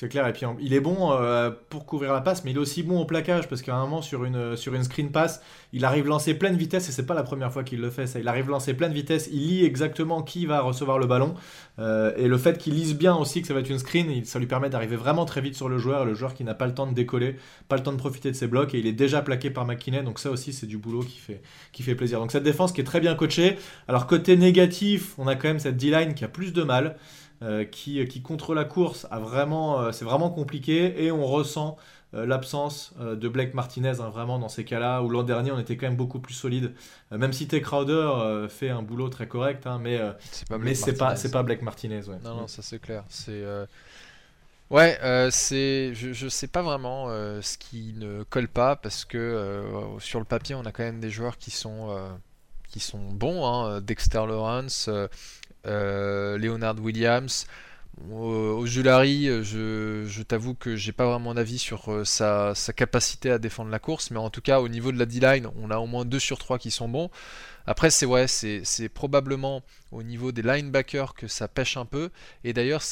[0.00, 2.60] C'est clair, et puis il est bon euh, pour couvrir la passe, mais il est
[2.60, 5.42] aussi bon au plaquage, parce qu'à un moment, sur une, sur une screen pass,
[5.74, 8.18] il arrive lancer pleine vitesse, et c'est pas la première fois qu'il le fait, ça.
[8.18, 11.34] Il arrive lancer pleine vitesse, il lit exactement qui va recevoir le ballon,
[11.78, 14.38] euh, et le fait qu'il lise bien aussi que ça va être une screen, ça
[14.38, 16.72] lui permet d'arriver vraiment très vite sur le joueur, le joueur qui n'a pas le
[16.72, 17.36] temps de décoller,
[17.68, 20.04] pas le temps de profiter de ses blocs, et il est déjà plaqué par McKinnon,
[20.04, 22.20] donc ça aussi, c'est du boulot qui fait, qui fait plaisir.
[22.20, 23.58] Donc cette défense qui est très bien coachée.
[23.86, 26.96] Alors, côté négatif, on a quand même cette D-line qui a plus de mal.
[27.42, 31.78] Euh, qui, qui, contre la course a vraiment, euh, c'est vraiment compliqué et on ressent
[32.12, 35.78] euh, l'absence de Blake Martinez hein, vraiment dans ces cas-là où l'an dernier on était
[35.78, 36.74] quand même beaucoup plus solide.
[37.10, 39.98] même si T Crowder fait un boulot très correct, hein, mais
[40.30, 42.08] c'est pas mais c'est pas Blake Martinez.
[42.08, 42.18] Ouais.
[42.22, 43.04] Non non ça c'est clair.
[43.08, 43.42] C'est
[44.68, 44.98] Ouais,
[45.32, 47.08] c'est, je, je sais pas vraiment
[47.40, 51.10] ce qui ne colle pas parce que sur le papier on a quand même des
[51.10, 51.88] joueurs qui sont
[52.68, 54.90] qui sont bons, hein, Dexter Lawrence,
[55.64, 57.46] Leonard Williams.
[58.08, 63.38] Au Julari, je, je t'avoue que j'ai pas vraiment d'avis sur euh, sa, capacité à
[63.38, 65.86] défendre la course, mais en tout cas au niveau de la D-line, on a au
[65.86, 67.10] moins 2 sur 3 qui sont bons.
[67.66, 68.06] Après, c'est
[68.64, 72.10] c'est probablement au niveau des linebackers que ça pêche un peu.
[72.42, 72.82] Et d'ailleurs,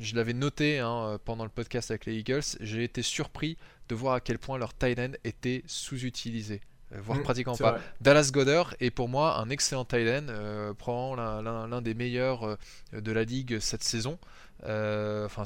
[0.00, 3.56] je l'avais noté hein, pendant le podcast avec les Eagles, j'ai été surpris
[3.88, 6.60] de voir à quel point leur tight end était sous-utilisé.
[6.94, 7.80] Euh, voire mm, pratiquement pas.
[8.00, 12.56] Dallas Goddard est pour moi un excellent tight end, euh, probablement l'un des meilleurs euh,
[12.92, 14.18] de la ligue cette saison.
[14.62, 15.44] enfin,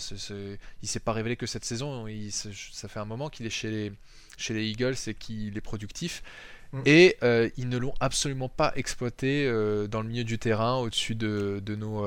[0.83, 3.93] il s'est pas révélé que cette saison, ça fait un moment qu'il est chez les,
[4.37, 6.23] chez les Eagles et qu'il est productif.
[6.73, 6.81] Mm.
[6.87, 7.17] Et
[7.57, 9.47] ils ne l'ont absolument pas exploité
[9.91, 12.07] dans le milieu du terrain, au-dessus de, de, nos,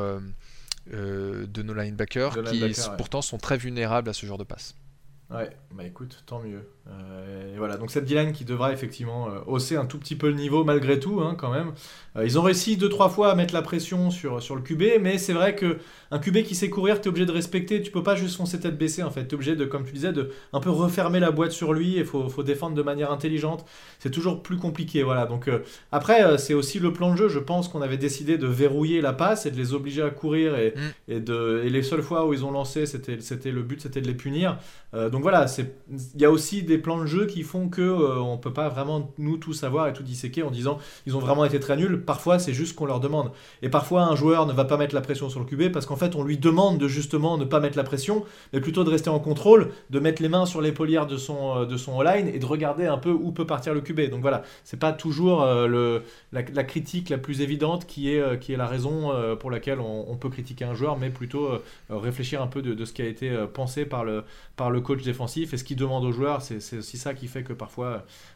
[0.88, 4.76] de nos linebackers, qui pourtant sont très vulnérables à ce genre de passe.
[5.32, 6.70] Ouais, bah écoute, tant mieux.
[6.88, 10.28] Euh, et voilà, donc cette D-line qui devra effectivement euh, hausser un tout petit peu
[10.28, 11.74] le niveau malgré tout, hein, quand même.
[12.16, 15.02] Euh, ils ont réussi deux trois fois à mettre la pression sur, sur le QB,
[15.02, 15.80] mais c'est vrai que
[16.12, 17.82] un QB qui sait courir, tu es obligé de respecter.
[17.82, 19.28] Tu peux pas juste foncer tête baissée en fait.
[19.28, 21.96] Tu es obligé de, comme tu disais, de un peu refermer la boîte sur lui.
[21.98, 23.66] Il faut, faut défendre de manière intelligente.
[23.98, 25.02] C'est toujours plus compliqué.
[25.02, 25.26] Voilà.
[25.26, 25.50] Donc
[25.92, 27.28] après, c'est aussi le plan de jeu.
[27.28, 30.56] Je pense qu'on avait décidé de verrouiller la passe et de les obliger à courir
[30.56, 31.12] et, mm.
[31.12, 34.02] et de et les seules fois où ils ont lancé, c'était c'était le but, c'était
[34.02, 34.60] de les punir.
[34.94, 35.48] donc voilà,
[36.16, 38.70] il y a aussi des plans de jeu qui font que euh, on peut pas
[38.70, 42.04] vraiment nous tout savoir et tout disséquer en disant ils ont vraiment été très nuls.
[42.06, 43.32] Parfois c'est juste qu'on leur demande.
[43.64, 45.96] Et parfois un joueur ne va pas mettre la pression sur le QB parce qu'en
[45.96, 49.10] fait on lui demande de justement ne pas mettre la pression, mais plutôt de rester
[49.10, 52.28] en contrôle, de mettre les mains sur les polières de son euh, de son line
[52.28, 54.12] et de regarder un peu où peut partir le QB.
[54.12, 58.54] Donc voilà, c'est pas toujours euh, le la, critique la plus évidente qui est qui
[58.54, 61.50] est la raison pour laquelle on, peut critiquer un joueur, mais plutôt
[61.90, 64.24] réfléchir un peu de, de, ce qui a été pensé par le
[64.56, 66.42] par le coach défensif et ce qu'il demande aux joueurs.
[66.42, 67.88] C'est aussi ça qui fait que parfois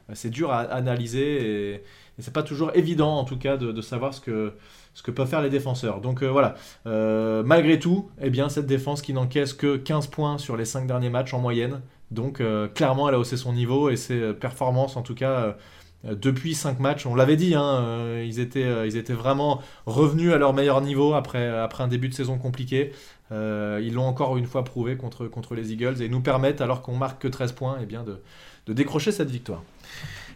[0.10, 1.84] euh, c'est dur à analyser et,
[2.22, 4.52] c'est pas toujours évident en tout cas de, savoir ce que,
[4.94, 6.02] ce que peuvent faire les défenseurs.
[6.02, 6.56] Donc euh, voilà,
[6.86, 10.86] euh, malgré tout, eh bien, cette défense qui n'encaisse que 15 points sur les 5
[10.86, 12.42] derniers matchs en moyenne, donc
[12.74, 15.56] clairement elle a haussé son niveau et ses performances en tout cas
[16.04, 20.54] depuis 5 matchs, on l'avait dit, hein, ils, étaient, ils étaient vraiment revenus à leur
[20.54, 22.92] meilleur niveau après, après un début de saison compliqué.
[23.32, 26.96] Ils l'ont encore une fois prouvé contre, contre les Eagles et nous permettent, alors qu'on
[26.96, 28.20] marque que 13 points, eh bien de,
[28.66, 29.64] de décrocher cette victoire.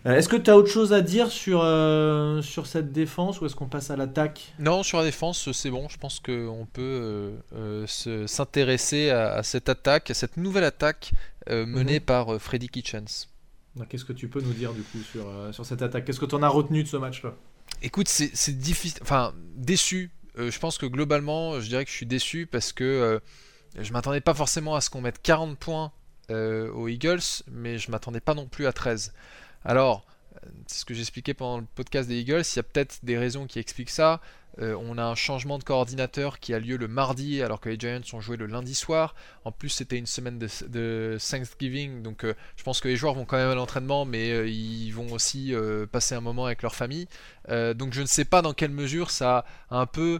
[0.05, 3.45] Euh, est-ce que tu as autre chose à dire sur, euh, sur cette défense ou
[3.45, 4.53] est-ce qu'on passe à l'attaque?
[4.59, 5.87] Non, sur la défense, c'est bon.
[5.87, 11.13] Je pense qu'on peut euh, s'intéresser à, cette attaque, à cette nouvelle attaque
[11.49, 12.05] menée mhm.
[12.05, 13.27] par Freddy Kitchens.
[13.89, 16.05] Qu'est-ce que tu peux nous dire du coup sur, sur cette attaque?
[16.05, 17.33] Qu'est-ce que tu en as retenu de ce match-là?
[17.81, 18.99] Écoute, c'est difficile.
[19.01, 20.11] Enfin, déçu.
[20.37, 23.19] Je pense que globalement, je dirais que je suis déçu parce que
[23.77, 25.91] je m'attendais pas forcément à ce qu'on mette 40 points
[26.31, 29.13] euh, aux Eagles, mais je m'attendais pas non plus à 13.
[29.65, 32.99] Alors, euh, c'est ce que j'expliquais pendant le podcast des Eagles, il y a peut-être
[33.03, 34.21] des raisons qui expliquent ça.
[34.59, 37.79] Euh, on a un changement de coordinateur qui a lieu le mardi alors que les
[37.79, 39.15] Giants ont joué le lundi soir.
[39.45, 43.37] En plus, c'était une semaine de, Thanksgiving, donc je pense que les joueurs vont quand
[43.37, 45.53] même à l'entraînement, mais ils vont aussi
[45.91, 47.07] passer un moment avec leur famille.
[47.49, 50.19] donc je ne sais pas dans quelle mesure ça a un peu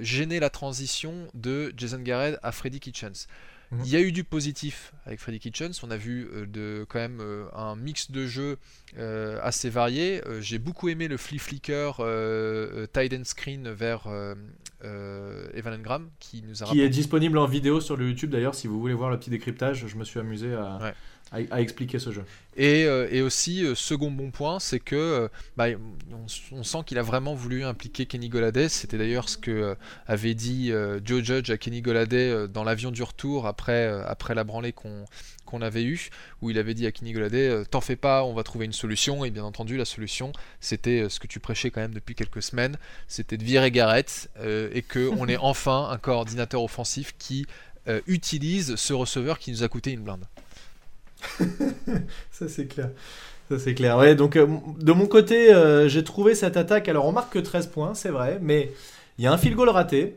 [0.00, 3.26] gêné la transition de Jason Garrett à Freddy Kitchens.
[3.72, 3.80] Mhm.
[3.84, 5.72] Il y a eu du positif avec Freddy Kitchens.
[5.82, 8.58] On a vu euh, de, quand même euh, un mix de jeux
[8.98, 10.22] euh, assez varié.
[10.40, 11.92] J'ai beaucoup aimé le flea flicker
[12.92, 14.06] tight end screen vers
[14.82, 18.66] Evan Graham qui nous a qui est disponible en vidéo sur le YouTube d'ailleurs si
[18.66, 19.86] vous voulez voir le petit décryptage.
[19.86, 20.92] Je me suis amusé à,
[21.32, 22.24] à, expliquer ce jeu.
[22.56, 25.66] Et, euh, et aussi, euh, second bon point, c'est que euh, bah,
[26.52, 28.68] on, sent qu'il a vraiment voulu impliquer Kenny Goladay.
[28.68, 30.72] C'était d'ailleurs ce que avait dit
[31.04, 35.04] Joe Judge à Kenny Goladay dans l'avion du retour après, après la branlée qu'on
[35.44, 36.10] qu'on avait eu,
[36.42, 39.24] où il avait dit à Kenny Goladay T'en fais pas, on va trouver une solution.
[39.24, 42.76] Et bien entendu, la solution, c'était ce que tu prêchais quand même depuis quelques semaines
[43.06, 47.46] c'était de virer Garrett et qu'on ait enfin un coordinateur offensif qui
[48.06, 50.26] utilise ce receveur qui nous a coûté une blinde.
[52.30, 52.90] Ça c'est clair.
[53.48, 53.96] Ça c'est clair.
[53.96, 55.52] Ouais, donc de mon côté,
[55.86, 56.88] j'ai trouvé cette attaque.
[56.88, 58.72] Alors on marque que 13 points, c'est vrai, mais
[59.18, 60.16] il y a un field goal raté.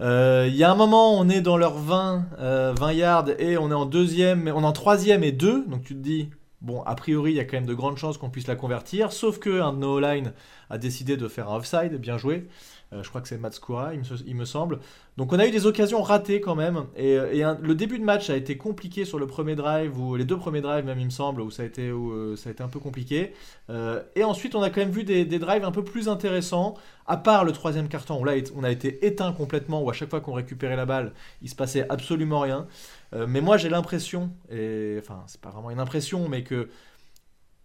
[0.00, 3.74] Il y a un moment, on est dans leur 20, 20 yards et on est
[3.74, 5.64] en deuxième, on est en troisième et deux.
[5.66, 6.30] Donc tu te dis,
[6.64, 9.12] Bon, a priori, il y a quand même de grandes chances qu'on puisse la convertir,
[9.12, 10.32] sauf qu'un de nos line
[10.70, 12.48] a décidé de faire un offside, bien joué.
[12.94, 14.78] Euh, je crois que c'est Matskura, il me, semble.
[15.16, 16.84] Donc on a eu des occasions ratées quand même.
[16.96, 20.38] Et, le début de match a été compliqué sur le premier drive, ou les deux
[20.38, 23.32] premiers drives même, il me semble, où ça a été, euh, un peu compliqué.
[23.70, 26.74] Euh, et ensuite, on a quand même vu des, drives un peu plus intéressants,
[27.06, 30.10] à part le troisième carton, où là, on a été éteint complètement, où à chaque
[30.10, 32.66] fois qu'on récupérait la balle, il se passait absolument rien.
[33.14, 36.68] Euh, mais moi, j'ai l'impression, et enfin, c'est pas vraiment une impression, mais que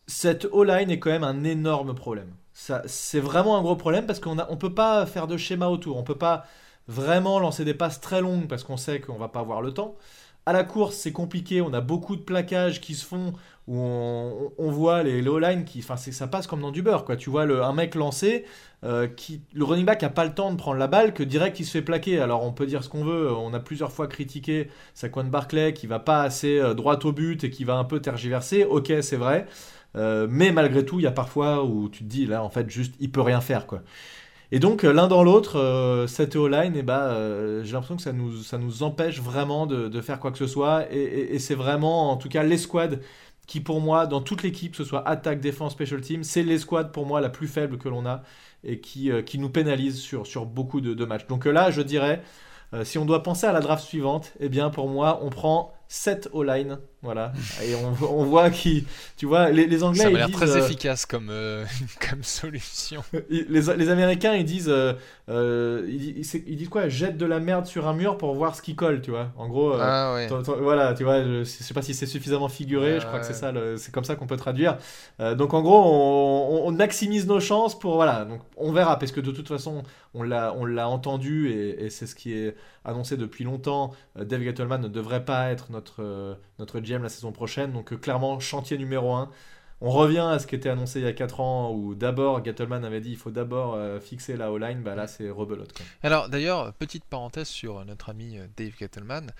[0.08, 2.34] cette O-line est quand même un énorme problème.
[2.86, 5.98] C'est vraiment un gros problème parce qu'on ne peut pas faire de schéma autour.
[5.98, 6.45] On peut pas
[6.88, 9.95] vraiment lancer des passes très longues parce qu'on sait qu'on va pas avoir le temps.
[10.45, 11.62] À la course, c'est compliqué.
[11.62, 13.34] On a beaucoup de plaquages qui se font
[13.67, 17.15] où on, voit les low line qui, enfin, ça passe comme dans du beurre, quoi.
[17.15, 18.45] Tu vois le, un mec lancé,
[18.84, 21.60] euh, qui, le running back a pas le temps de prendre la balle, que direct
[21.60, 22.19] il se fait plaquer.
[22.19, 23.32] Alors on peut dire ce qu'on veut.
[23.32, 27.43] On a plusieurs fois critiqué Saquon Barclay qui va pas assez euh, droit au but
[27.43, 28.65] et qui va un peu tergiverser.
[28.65, 29.45] Ok, c'est vrai.
[29.95, 32.69] Euh, mais malgré tout, il y a parfois où tu te dis là, en fait,
[32.69, 33.82] juste, il peut rien faire, quoi.
[34.52, 37.15] Et donc l'un dans l'autre, cette O-line, eh bah,
[37.62, 40.47] j'ai l'impression que ça nous, ça nous empêche vraiment de, de faire quoi que ce
[40.47, 40.91] soit.
[40.91, 42.99] Et, c'est vraiment, en tout cas, l'escouade
[43.49, 47.08] qui pour moi, dans toute l'équipe, ce soit attaque, défense, special team, c'est l'escouade pour
[47.08, 48.21] moi la plus faible que l'on a
[48.63, 51.25] et qui, euh, qui nous pénalise sur, sur beaucoup de, matchs.
[51.25, 52.21] Donc euh, là, je dirais,
[52.75, 55.73] euh, si on doit penser à la draft suivante, eh bien pour moi, on prend
[55.88, 57.32] 7 O-line voilà.
[57.64, 58.86] Et on, on voit qui,
[59.16, 60.04] tu vois, les, les Anglais.
[60.04, 61.64] Ça m'a l'air très euh, efficace comme, euh,
[62.10, 63.02] comme solution.
[63.30, 63.44] Les,
[63.78, 66.90] les, Américains, ils disent, euh, ils, ils, disent quoi?
[66.90, 69.32] Jette de la merde sur un mur pour voir ce qui colle, tu vois.
[69.38, 70.28] En gros, ah, ouais.
[70.60, 73.00] voilà, tu vois, je, sais pas si c'est suffisamment figuré.
[73.00, 74.78] je crois que c'est ça, c'est comme ça qu'on peut traduire.
[75.20, 78.26] donc en gros, on, on, maximise nos chances pour voilà.
[78.26, 79.84] Donc on verra, parce que de toute façon,
[80.14, 83.92] on l'a, on l'a entendu et, et c'est ce qui est annoncé depuis longtemps.
[84.16, 87.71] Dave Gettleman ne devrait pas être notre notre La saison prochaine.
[87.71, 89.30] Donc euh, clairement, chantier numéro 1.
[89.82, 92.84] On revient à ce qui était annoncé il y a 4 ans où d'abord Gettleman
[92.84, 95.71] avait dit il faut d'abord euh, fixer la O-line, bah là c'est rebelote.
[96.04, 99.32] Alors d'ailleurs, petite parenthèse sur notre ami euh, Dave Gettleman,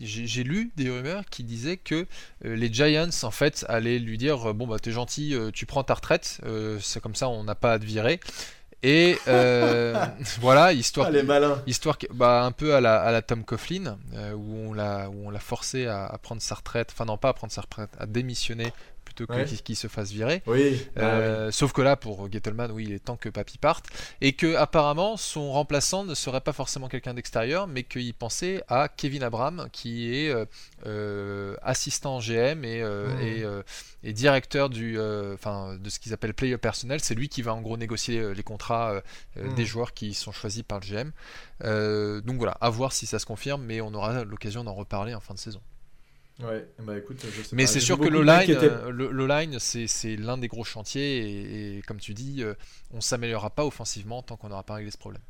[0.00, 2.06] j'ai lu des rumeurs qui disaient que
[2.42, 6.40] les Giants en fait allaient lui dire bon bah t'es gentil, tu prends ta retraite,
[6.80, 8.18] c'est comme ça on n'a pas à te virer.
[8.82, 10.06] Et euh,
[10.40, 14.68] voilà, histoire, ah, histoire bah, un peu à la, à la Tom Coughlin, euh, où
[14.68, 17.32] on l'a où on l'a forcé à, à, prendre sa retraite, enfin non pas à
[17.32, 18.72] prendre sa retraite, à démissionner
[19.26, 20.42] qu'il se fasse virer.
[20.46, 20.86] Oui.
[20.96, 23.86] Euh, ah sauf que là, pour Gettleman, oui, il est temps que Papy parte.
[24.20, 28.88] Et que apparemment, son remplaçant ne serait pas forcément quelqu'un d'extérieur, mais qu'il pensait à
[28.88, 30.44] Kevin Abram, qui est euh,
[30.86, 33.62] euh, assistant GM et, mmh.
[34.04, 34.98] et, directeur du,
[35.34, 37.00] enfin, de ce qu'ils appellent player personnel.
[37.00, 39.02] C'est lui qui va en gros négocier les contrats
[39.36, 39.54] mmh.
[39.54, 42.20] des joueurs qui sont choisis par le GM.
[42.22, 45.20] donc voilà, à voir si ça se confirme, mais on aura l'occasion d'en reparler en
[45.20, 45.60] fin de saison.
[46.40, 50.16] Ouais, bah écoute, je sais Mais c'est sûr que le line, euh, le, line c'est
[50.16, 52.54] l'un des gros chantiers et, comme tu dis, euh,
[52.92, 55.22] on s'améliorera pas offensivement tant qu'on n'aura pas réglé ce problème.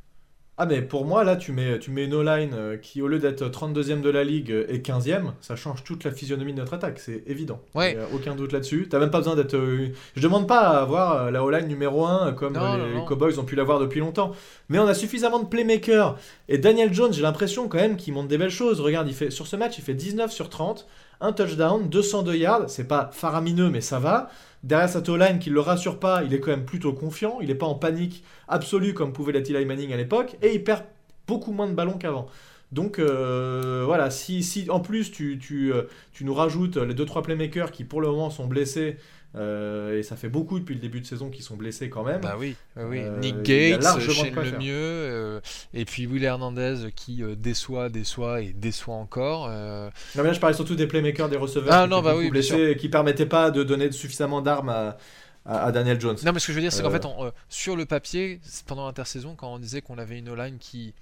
[0.60, 3.20] Ah mais pour moi là tu mets, tu mets une O-line euh, qui au lieu
[3.20, 6.98] d'être 32e de la ligue est 15e, ça change toute la physionomie de notre attaque,
[6.98, 7.60] c'est évident.
[7.76, 7.96] Ouais.
[7.96, 8.88] A aucun doute là-dessus.
[8.90, 9.56] T'as même pas besoin d'être...
[9.56, 13.78] Je demande pas à avoir la O-line numéro 1 comme les, Cowboys ont pu l'avoir
[13.78, 14.32] depuis longtemps.
[14.68, 16.18] Mais on a suffisamment de playmakers.
[16.48, 18.80] Et Daniel Jones j'ai l'impression quand même qu'il montre des belles choses.
[18.80, 20.88] Regarde, il fait, sur ce match il fait 19 sur 30
[21.20, 24.30] un touchdown, 202 yards, c'est pas faramineux mais ça va.
[24.62, 27.54] Derrière sa line qui le rassure pas, il est quand même plutôt confiant, il est
[27.54, 30.82] pas en panique absolue comme pouvait l'être Eli Manning à l'époque, et il perd
[31.26, 32.26] beaucoup moins de ballons qu'avant.
[32.72, 35.38] Donc euh, voilà, si, en plus tu,
[35.72, 38.98] euh, tu nous rajoutes les 2-3 playmakers qui pour le moment sont blessés,
[39.36, 42.20] euh, et ça fait beaucoup depuis le début de saison qui sont blessés quand même.
[42.20, 43.02] Bah oui, oui.
[43.20, 45.40] Nick Gates, Shane le mieux,
[45.74, 49.48] et puis Will Hernandez qui déçoit, déçoit et déçoit encore.
[49.48, 52.30] Non mais là je parlais surtout des playmakers, des receveurs ah, qui non, bah oui,
[52.30, 54.96] blessés, qui permettaient pas de donner suffisamment d'armes à,
[55.44, 56.16] à, Daniel Jones.
[56.24, 57.06] Non mais ce que je veux dire c'est qu'en fait
[57.48, 60.94] sur le papier, pendant l'intersaison, quand on disait qu'on avait une O-line qui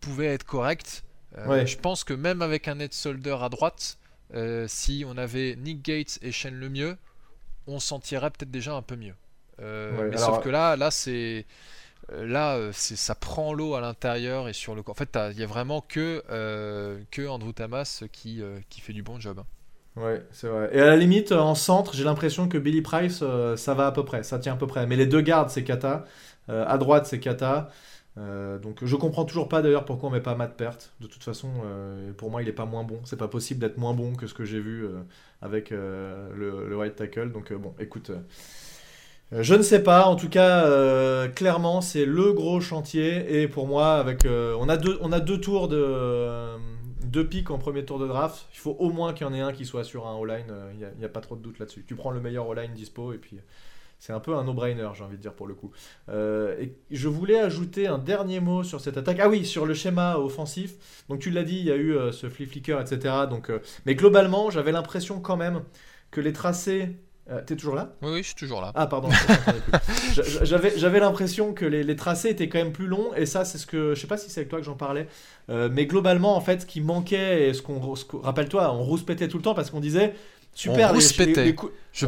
[0.00, 1.04] pouvait être correct.
[1.38, 3.98] Euh, je pense que même avec un Ed Solder à droite,
[4.34, 6.96] euh, si on avait Nick Gates et Shane Lemieux,
[7.66, 9.14] on s'en tirerait peut-être déjà un peu mieux.
[9.60, 11.46] Euh, mais sauf que là, là c'est
[12.12, 15.80] là ça prend l'eau à l'intérieur et sur le En fait, il y a vraiment
[15.80, 16.22] que
[17.10, 19.40] que Andrew Tamas qui qui fait du bon job.
[19.40, 19.46] Hein.
[20.00, 20.68] Ouais, c'est vrai.
[20.72, 23.24] Et à la limite, en centre, j'ai l'impression que Billy Price,
[23.56, 24.86] ça va à peu près, ça tient à peu près.
[24.86, 26.04] Mais les deux gardes, c'est Kata.
[26.48, 27.70] à droite, c'est Kata.
[28.18, 30.78] Euh, donc je comprends toujours pas d'ailleurs pourquoi on met pas Matt Pert.
[31.00, 33.00] De toute façon, euh, pour moi, il est pas moins bon.
[33.04, 35.02] C'est pas possible d'être moins bon que ce que j'ai vu euh,
[35.42, 37.30] avec le, le right tackle.
[37.30, 38.10] Donc bon, écoute,
[39.32, 40.06] je ne sais pas.
[40.06, 43.40] En tout cas, clairement, c'est le gros chantier.
[43.42, 46.56] Et pour moi, avec on a deux, on a deux tours de
[47.04, 48.46] deux pics en premier tour de draft.
[48.52, 50.52] Il faut au moins qu'il y en ait un qui soit sur un all-line.
[50.72, 51.84] Il n'y a, a, pas trop de doute là-dessus.
[51.86, 53.38] Tu prends le meilleur all-line dispo et puis
[53.98, 55.72] c'est un peu un no-brainer, j'ai envie de dire pour le coup.
[56.08, 59.18] Euh, et je voulais ajouter un dernier mot sur cette attaque.
[59.20, 61.04] Ah oui, sur le schéma offensif.
[61.08, 63.14] Donc tu l'as dit, il y a eu euh, ce flip flicker, etc.
[63.28, 65.62] Donc, euh, mais globalement, j'avais l'impression quand même
[66.10, 66.96] que les tracés
[67.44, 67.96] T'es toujours là?
[68.02, 68.70] Oui, oui, je suis toujours là.
[68.76, 69.08] Ah, pardon.
[70.44, 73.66] J'avais l'impression que les, les, tracés étaient quand même plus longs, et ça, c'est ce
[73.66, 73.96] que.
[73.96, 75.08] Je sais pas si c'est avec toi que j'en parlais,
[75.48, 77.80] mais globalement, en fait, ce qui manquait, et ce qu'on.
[78.22, 80.14] Rappelle-toi, on rouspétait tout le temps parce qu'on disait
[80.56, 81.54] Super, on les,
[81.96, 82.04] je,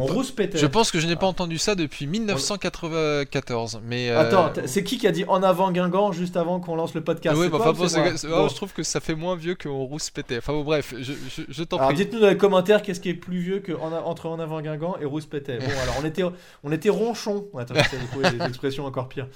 [0.55, 3.81] je, pense que je n'ai pas entendu ça depuis 1994.
[3.83, 6.93] Mais euh, Attends, c'est qui qui a dit en avant Guingamp juste avant qu'on lance
[6.93, 7.35] le podcast?
[7.39, 10.37] Oui, bah, je trouve que ça fait moins vieux qu'on rouspétait.
[10.37, 11.13] Enfin bon, bref, je,
[11.47, 11.95] je, t'en prie.
[11.95, 15.05] dites-nous dans les commentaires qu'est-ce qui est plus vieux que entre en avant Guingamp et
[15.05, 15.57] rouspétait.
[15.57, 16.23] Bon, alors on était,
[16.63, 17.47] on était ronchon.
[17.57, 19.27] Attends, j'ai des expressions encore pires.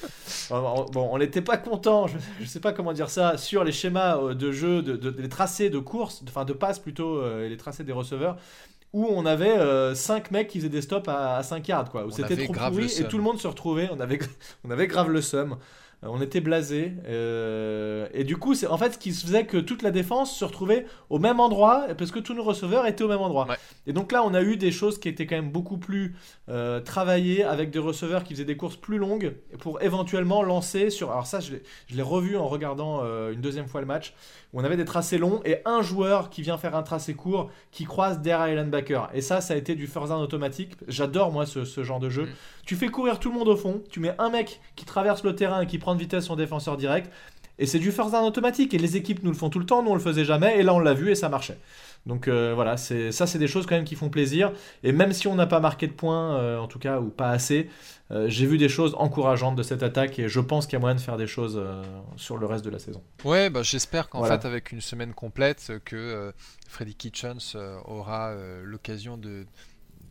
[0.51, 4.17] Bon, on n'était pas content, je, ne sais pas comment dire ça, sur les schémas
[4.17, 7.57] euh, de jeu, de, les tracés de course, enfin de passe plutôt, euh, et les
[7.57, 8.37] tracés des receveurs
[8.93, 9.57] où on avait
[9.95, 12.05] 5 euh, mecs qui faisaient des stops à, 5 yards, quoi.
[12.05, 13.89] Où c'était trop pourri et tout le monde se retrouvait.
[13.91, 14.19] On avait,
[14.63, 15.57] on avait grave le seum.
[16.03, 16.93] Euh, on était blasé.
[17.07, 20.45] Euh, et du coup, c'est en fait ce qui faisait que toute la défense se
[20.45, 23.47] retrouvait au même endroit parce que tous nos receveurs étaient au même endroit.
[23.87, 26.15] Et donc là, on a eu des choses qui étaient quand même beaucoup plus
[26.49, 31.11] euh, travaillées avec des receveurs qui faisaient des courses plus longues pour éventuellement lancer sur.
[31.11, 31.53] Alors, ça, je
[31.95, 34.13] l'ai revu en regardant une deuxième fois le match
[34.53, 37.49] où on avait des tracés longs et un joueur qui vient faire un tracé court
[37.71, 39.09] qui croise derrière linebacker.
[39.13, 40.73] Et ça, ça a été du first down automatique.
[40.87, 42.23] J'adore, moi, ce, genre de jeu.
[42.23, 42.29] Mm.
[42.65, 45.35] Tu fais courir tout le monde au fond, tu mets un mec qui traverse le
[45.35, 47.11] terrain et qui prend de vitesse son défenseur direct.
[47.59, 48.73] Et c'est du first down automatique.
[48.73, 50.59] Et les équipes nous le font tout le temps, nous on le faisait jamais.
[50.59, 51.57] Et là, on l'a vu et ça marchait.
[52.05, 54.51] Donc euh, voilà, c'est ça, c'est des choses quand même qui font plaisir.
[54.83, 57.29] Et même si on n'a pas marqué de points, euh, en tout cas, ou pas
[57.29, 57.69] assez,
[58.11, 60.79] euh, j'ai vu des choses encourageantes de cette attaque et je pense qu'il y a
[60.79, 61.61] moyen de faire des choses
[62.17, 63.01] sur le reste de la saison.
[63.23, 66.33] Ouais, bah, j'espère qu'en fait, avec une semaine complète, que
[66.67, 69.45] Freddy Kitchens aura l'occasion de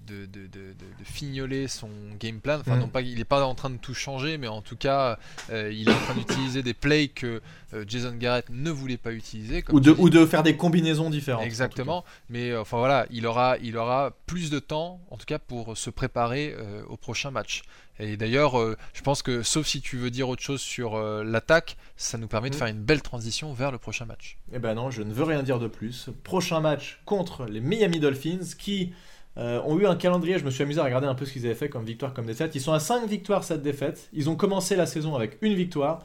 [0.07, 1.89] de, de, de, fignoler son
[2.19, 2.59] game plan.
[2.61, 5.19] Enfin, non pas, il n'est pas en train de tout changer, mais en tout cas,
[5.51, 7.41] euh, il est en train d'utiliser des plays que
[7.75, 9.65] euh, Jason Garrett ne voulait pas utiliser.
[9.71, 11.45] ou, de, ou de faire des combinaisons différentes.
[11.45, 12.05] Exactement.
[12.29, 15.77] Mais euh, enfin voilà, il aura, il aura plus de temps, en tout cas, pour
[15.77, 16.55] se préparer
[16.89, 17.63] au prochain match.
[17.99, 18.55] Et d'ailleurs,
[18.95, 22.51] je pense que, sauf si tu veux dire autre chose sur l'attaque, ça nous permet
[22.51, 22.59] de mm.
[22.59, 24.39] faire une belle transition vers le prochain match.
[24.53, 26.09] Eh ben non, je ne veux rien dire de plus.
[26.25, 28.93] Prochain match contre les Miami Dolphins qui
[29.39, 31.47] euh, ont eu un calendrier, je me suis amusé à regarder un peu ce qu'ils
[31.47, 32.55] avaient fait comme victoire, comme défaite.
[32.55, 34.09] Ils sont à 5 victoires, 7 défaites.
[34.13, 36.01] Ils ont commencé la saison avec une victoire.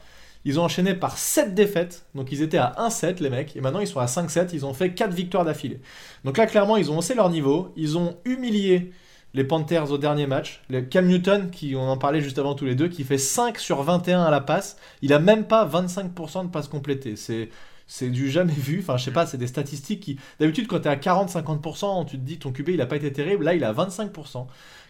[0.46, 2.06] Ils ont enchaîné par 7 défaites.
[2.16, 3.56] Donc ils étaient à 1-7 les mecs.
[3.56, 4.52] Et maintenant ils sont à 5-7.
[4.54, 5.82] Ils ont fait 4 victoires d'affilée.
[6.24, 7.74] Donc là clairement ils ont haussé leur niveau.
[7.76, 8.92] Ils ont humilié
[9.34, 10.64] les Panthers au dernier match.
[10.90, 13.84] Cam Newton, qui on en parlait juste avant tous les deux, qui fait 5 sur
[13.84, 14.78] 21 à la passe.
[15.02, 17.18] Il a même pas 25% de passes complétées.
[17.18, 17.50] C'est
[17.88, 18.80] c'est du jamais vu.
[18.82, 20.20] Enfin, je sais pas, c'est des statistiques qui.
[20.40, 23.12] D'habitude, quand tu es à 40-50%, tu te dis ton QB il a pas été
[23.12, 23.46] terrible.
[23.46, 24.48] Là, il a 25%.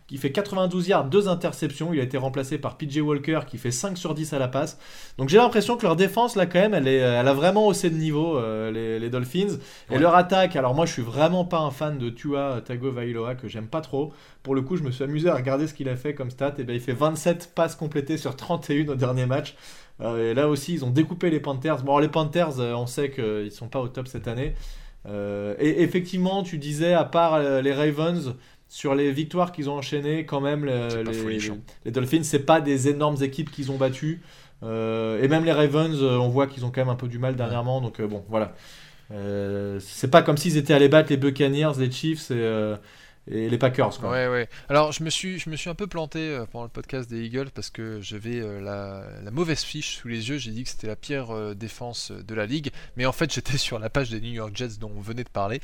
[0.08, 1.94] Qui fait 92 yards, 2 interceptions.
[1.94, 4.80] Il a été remplacé par PJ Walker qui fait 5 sur 10 à la passe.
[5.18, 7.90] Donc j'ai l'impression que leur défense, là, quand même, elle, est, elle a vraiment haussé
[7.90, 9.58] de niveau, euh, les, Dolphins.
[9.92, 13.50] Et leur attaque, alors moi, je suis vraiment pas un fan de Tua Tagovailoa, que
[13.50, 14.14] j'aime pas trop.
[14.44, 16.54] Pour le coup, je me suis amusé à regarder ce qu'il a fait comme stat.
[16.58, 19.56] Et bien, il fait 27 passes complétées sur 31 au dernier match.
[20.02, 21.84] Euh, et là aussi, ils ont découpé les Panthers.
[21.84, 24.54] Bon, les Panthers, euh, on sait qu'ils sont pas au top cette année.
[25.08, 28.36] Euh, et effectivement, tu disais, à part les Ravens,
[28.70, 31.04] sur les victoires qu'ils ont enchaînées, quand même, les,
[31.86, 34.22] les, Dolphins, c'est pas des énormes équipes qu'ils ont battues.
[34.64, 37.82] et même les Ravens, on voit qu'ils ont quand même un peu du mal dernièrement.
[37.82, 38.54] Donc bon, voilà.
[39.80, 42.76] c'est pas comme s'ils étaient allés battre les Buccaneers, les Chiefs et,
[43.30, 43.98] et les Packers.
[44.00, 44.12] Quoi.
[44.12, 44.50] Ouais, ouais.
[44.70, 47.26] Alors, je me suis, je me suis un peu planté euh, pendant le podcast des
[47.26, 50.38] Eagles parce que j'avais euh, la, la, mauvaise fiche sous les yeux.
[50.38, 53.58] J'ai dit que c'était la pire euh, défense de la ligue, mais en fait, j'étais
[53.58, 55.62] sur la page des New York Jets dont on venait de parler.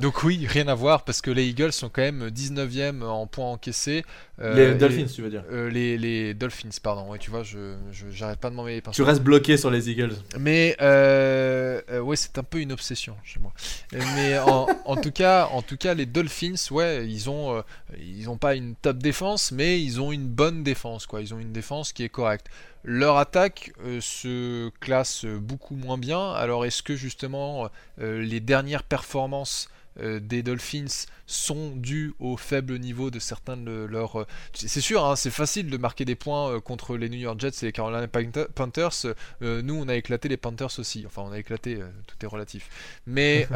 [0.00, 3.50] donc, oui, rien à voir parce que les Eagles sont quand même 19e en points
[3.50, 4.04] encaissés.
[4.38, 7.10] les Dolphins, tu veux dire les, les, Dolphins, pardon.
[7.10, 7.76] Ouais, tu vois, je,
[8.10, 8.82] j'arrête pas de m'en mêler.
[8.92, 10.14] Tu restes bloqué sur les Eagles.
[10.38, 13.52] Mais, ouais, c'est un peu une obsession chez moi.
[13.92, 17.62] Mais en, en, tout cas, en tout cas, les Dolphins ouais, ils ont, euh,
[17.98, 21.20] ils ont pas une top défense, mais ils ont une bonne défense, quoi.
[21.20, 22.46] Ils ont une défense qui est correcte.
[22.84, 26.32] Leur attaque euh, se classe beaucoup moins bien.
[26.32, 27.68] Alors, est-ce que justement
[28.00, 29.68] euh, les dernières performances
[30.00, 34.26] des Dolphins sont dus au faible niveau de certains de leurs.
[34.54, 37.66] C'est sûr, hein, c'est facile de marquer des points contre les New York Jets et
[37.66, 39.14] les Carolina Panther- Panthers.
[39.42, 41.04] Nous, on a éclaté les Panthers aussi.
[41.06, 42.70] Enfin, on a éclaté, tout est relatif.
[43.06, 43.46] Mais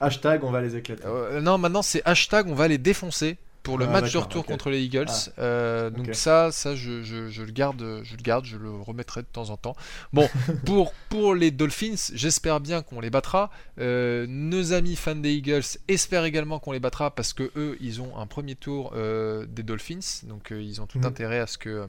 [0.00, 1.02] Hashtag, on va les éclater.
[1.06, 4.46] euh, non, maintenant c'est hashtag, on va les défoncer pour le Ah, match de retour
[4.46, 5.04] contre les Eagles.
[5.10, 8.70] Ah, Euh, donc ça, ça je, je- je le garde, je le garde, je le
[8.70, 9.76] remettrai de temps en temps.
[10.14, 10.26] Bon,
[10.64, 13.50] pour, pour les Dolphins, j'espère bien qu'on les battra.
[13.78, 18.00] Euh, nos amis fans des Eagles espèrent également qu'on les battra parce que eux, ils
[18.00, 21.04] ont un premier tour euh, des Dolphins, donc ils ont tout Mhm.
[21.04, 21.86] intérêt à ce que,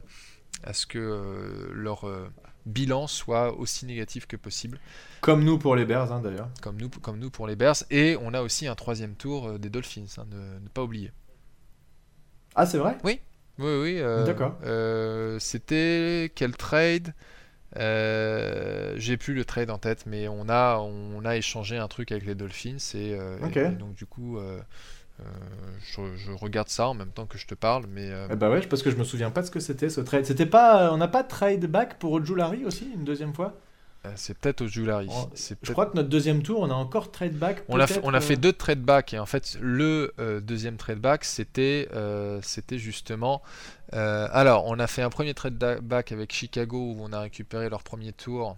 [0.66, 2.04] à ce que leur
[2.66, 4.80] bilan soit aussi négatif que possible,
[5.22, 6.50] Comme nous pour les Bears, hein, d'ailleurs.
[6.62, 7.84] comme nous, comme nous pour les Bears.
[7.92, 11.12] Et on a aussi un troisième tour euh, des Dolphins, hein, ne, ne pas oublier.
[12.56, 12.98] Ah, c'est vrai?
[13.04, 13.22] Oui,
[13.60, 14.00] oui.
[14.00, 14.56] euh, D'accord.
[14.64, 17.14] euh, C'était quel trade?
[17.78, 22.12] Euh, J'ai plus le trade en tête, mais on a, on a échangé un truc
[22.12, 23.18] avec les Dolphins et,
[23.80, 24.38] donc du coup,
[25.82, 28.50] je, je regarde ça en même temps que je te parle, mais euh, Eh bah
[28.50, 30.26] ouais, parce que je me souviens pas de ce que c'était ce trade.
[30.26, 33.54] C'était pas, euh, on n'a pas de trade back pour Ojulari aussi une deuxième fois?
[34.06, 35.08] euh, c'est peut-être au Julari.
[35.12, 37.64] Oh, C'est Je crois que notre deuxième tour, on a encore trade back.
[37.70, 40.40] On a, fait, on a fait euh, deux trade back et en fait le euh,
[40.40, 43.44] deuxième trade back c'était euh, c'était justement
[43.94, 47.70] euh, alors on a fait un premier trade back avec Chicago où on a récupéré
[47.70, 48.58] leur premier tour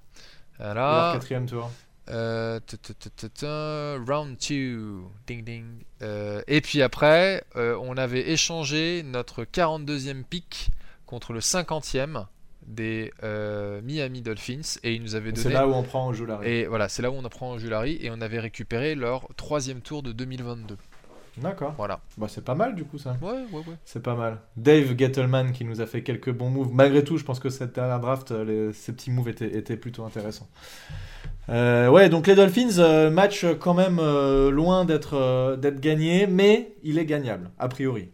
[0.60, 1.70] leur voilà quatrième tour.
[2.10, 2.60] Euh,
[4.08, 5.66] round 2 ding ding
[6.02, 10.70] Euh, et puis après euh, on avait échangé notre 42e pick
[11.06, 12.26] contre le 50e
[12.66, 13.12] des
[13.84, 16.48] Miami Dolphins et ils nous avaient C'est donné là où on prend Ojulari.
[16.50, 20.02] et voilà, c'est là où on apprend Julari et on avait récupéré leur troisième tour
[20.02, 20.78] de 2022.
[21.38, 21.74] D'accord.
[21.78, 22.00] Voilà.
[22.18, 23.18] Bah c'est pas mal du coup ça.
[23.22, 23.76] Ouais, ouais, ouais.
[23.86, 24.40] C'est pas mal.
[24.56, 26.72] Dave Gettleman qui nous a fait quelques bons moves.
[26.74, 30.04] Malgré tout, je pense que cette dernière draft, les- ces petits moves étaient, étaient plutôt
[30.06, 30.48] intéressants.
[31.50, 36.76] Euh, ouais, donc les Dolphins, euh, match quand même euh, loin d'être d'être gagné, mais
[36.84, 38.10] il est gagnable, a priori.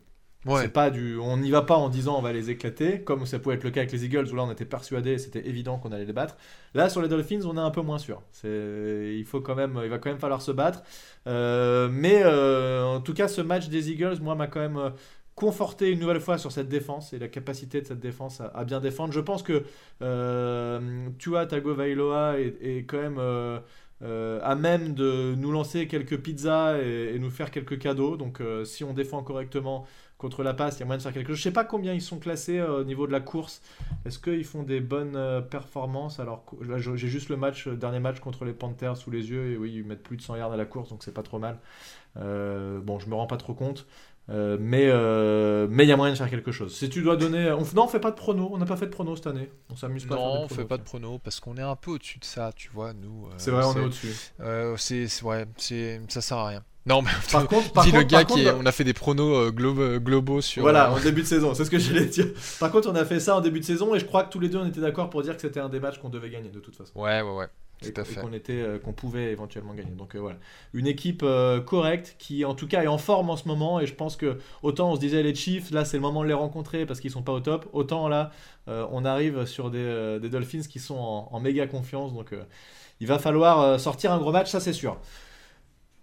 [0.45, 0.61] Ouais.
[0.61, 3.39] C'est pas du, on n'y va pas en disant on va les éclater, comme ça
[3.39, 5.91] pouvait être le cas avec les Eagles où là on était persuadé, c'était évident qu'on
[5.91, 6.37] allait les battre.
[6.73, 8.23] Là sur les Dolphins, on est un peu moins sûr.
[8.31, 10.81] C'est, il faut quand même, il va quand même falloir se battre.
[11.25, 14.93] Mais en tout cas, ce match des Eagles, moi, m'a quand même
[15.39, 18.81] conforté une nouvelle fois sur cette défense et la capacité de cette défense à, bien
[18.81, 19.13] défendre.
[19.13, 19.63] Je pense que
[20.01, 23.57] euh, Tua Tagovailoa est, quand même euh,
[24.01, 28.17] euh, à même de nous lancer quelques pizzas et, nous faire quelques cadeaux.
[28.17, 29.87] Donc, euh, si on défend correctement
[30.17, 31.37] contre la passe, il y a moyen de faire quelque chose.
[31.37, 33.61] Je sais pas combien ils sont classés au niveau de la course.
[34.05, 35.17] Est-ce qu'ils font des bonnes
[35.49, 36.19] performances?
[36.19, 39.71] Alors j'ai juste le match, dernier match contre les Panthers sous les yeux et oui,
[39.75, 41.59] ils mettent plus de 100 yards à la course, donc c'est pas trop mal.
[42.15, 43.87] Bon, je me rends pas trop compte.
[44.29, 46.75] Euh, mais euh, mais il y a moyen de faire quelque chose.
[46.75, 48.49] Si tu dois donner, on, non, on fait pas de prono.
[48.53, 49.49] On n'a pas fait de prono cette année.
[49.71, 50.15] On s'amuse pas.
[50.15, 52.25] à faire Non, on fait pas de prono parce qu'on est un peu au-dessus de
[52.25, 53.25] ça, tu vois, nous.
[53.27, 54.13] euh, C'est vrai, on est au-dessus.
[54.77, 56.63] c'est, c'est- ouais, c'est, ça sert à rien.
[56.85, 58.71] Non, mais Par contre, par dis le contre, gars par qui, est- contre, on a
[58.71, 60.61] fait des pronos glo- globaux sur.
[60.63, 62.27] Voilà, en début de saison, c'est ce que j'allais dire.
[62.59, 64.39] Par contre, on a fait ça en début de saison et je crois que tous
[64.39, 66.49] les deux on était d'accord pour dire que c'était un des matchs qu'on devait gagner
[66.49, 66.91] de toute façon.
[66.95, 67.47] Ouais, ouais, ouais.
[67.81, 69.91] Et qu'on- était, euh, qu'on pouvait éventuellement gagner.
[69.91, 70.37] Donc euh, voilà,
[70.73, 73.85] une équipe euh, correcte qui en tout cas est en forme en ce moment et
[73.87, 76.33] je pense que autant on se disait les Chiefs, là c'est le moment de les
[76.33, 78.31] rencontrer parce qu'ils sont pas au top, autant là
[78.67, 82.13] euh, on arrive sur des, des Dolphins qui sont en, en méga confiance.
[82.13, 82.33] Donc
[82.99, 84.97] il va falloir sortir un gros match, ça c'est sûr.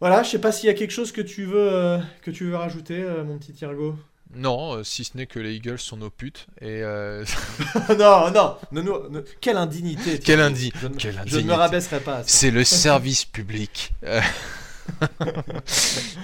[0.01, 2.57] Voilà, je sais pas s'il y a quelque chose que tu veux que tu veux
[2.57, 3.97] rajouter, mon petit Thiergo.
[4.35, 6.47] Non, euh, si ce n'est que les Eagles sont nos putes.
[6.61, 7.25] Et euh,
[7.99, 9.23] non, non, non, non, non.
[9.41, 10.19] quelle indignité.
[10.25, 12.23] Quelle indi- Je, ne- quelle je ne me rabaisserai pas.
[12.27, 13.93] c'est le service public.
[14.05, 14.21] Euh,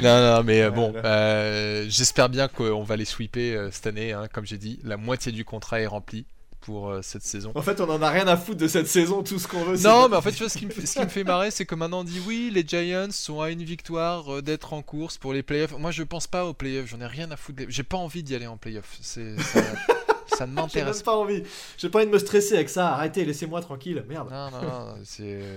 [0.02, 4.12] non, non, mais bon, euh, j'espère bien qu'on va les sweeper euh, cette année.
[4.12, 6.24] hein, comme j'ai dit, la moitié du contrat est rempli
[6.62, 7.52] pour euh, cette saison.
[7.54, 9.22] En fait, on en a rien à foutre de cette saison.
[9.22, 10.94] Tout ce qu'on veut, Non, mais en fait, tu vois, ce qui me fait, ce
[10.94, 13.62] qui me fait marrer, c'est que maintenant on dit oui, les Giants sont à une
[13.62, 15.76] victoire euh, d'être en course pour les playoffs.
[15.78, 17.64] Moi, je pense pas aux playoffs, j'en ai rien à foutre.
[17.68, 18.98] J'ai pas envie d'y aller en playoffs.
[19.02, 19.60] C'est, ça,
[20.36, 21.42] ça ne J'ai m'intéresse même pas envie.
[21.76, 22.94] J'ai pas envie de me stresser avec ça.
[22.94, 24.04] Arrêtez, laissez-moi tranquille.
[24.08, 24.30] Merde.
[24.30, 24.94] Non, non, non,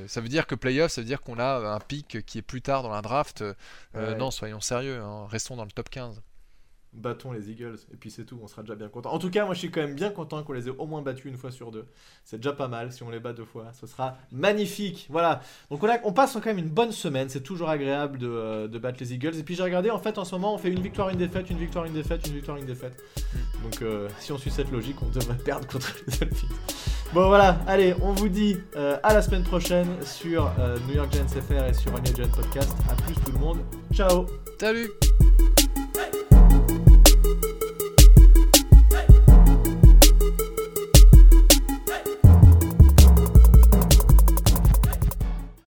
[0.08, 2.62] ça veut dire que playoff, ça veut dire qu'on a un pic qui est plus
[2.62, 3.42] tard dans la draft.
[3.42, 3.54] Euh,
[3.96, 4.16] Ouais.
[4.16, 6.22] Non, soyons sérieux, hein, restons dans le top 15.
[6.96, 8.40] Battons les Eagles et puis c'est tout.
[8.42, 9.12] On sera déjà bien content.
[9.12, 11.02] En tout cas, moi, je suis quand même bien content qu'on les ait au moins
[11.02, 11.86] battus une fois sur deux.
[12.24, 12.92] C'est déjà pas mal.
[12.92, 15.08] Si on les bat deux fois, ce sera magnifique.
[15.10, 15.42] Voilà.
[15.70, 17.28] Donc on, a- on passe quand même une bonne semaine.
[17.30, 19.36] C'est toujours agréable de, euh, de battre les Eagles.
[19.38, 19.90] Et puis j'ai regardé.
[19.92, 22.26] En fait, en ce moment, on fait une victoire, une défaite, une victoire, une défaite,
[22.28, 22.98] une victoire, une défaite.
[23.62, 26.48] Donc euh, si on suit cette logique, on devrait perdre contre les Dolphins.
[27.14, 30.52] Bon voilà, allez, on vous dit euh, à la semaine prochaine sur
[30.88, 32.76] New York Giants FR et sur Giant Podcast.
[32.90, 33.60] A plus tout le monde.
[33.94, 34.26] Ciao
[34.60, 34.90] Salut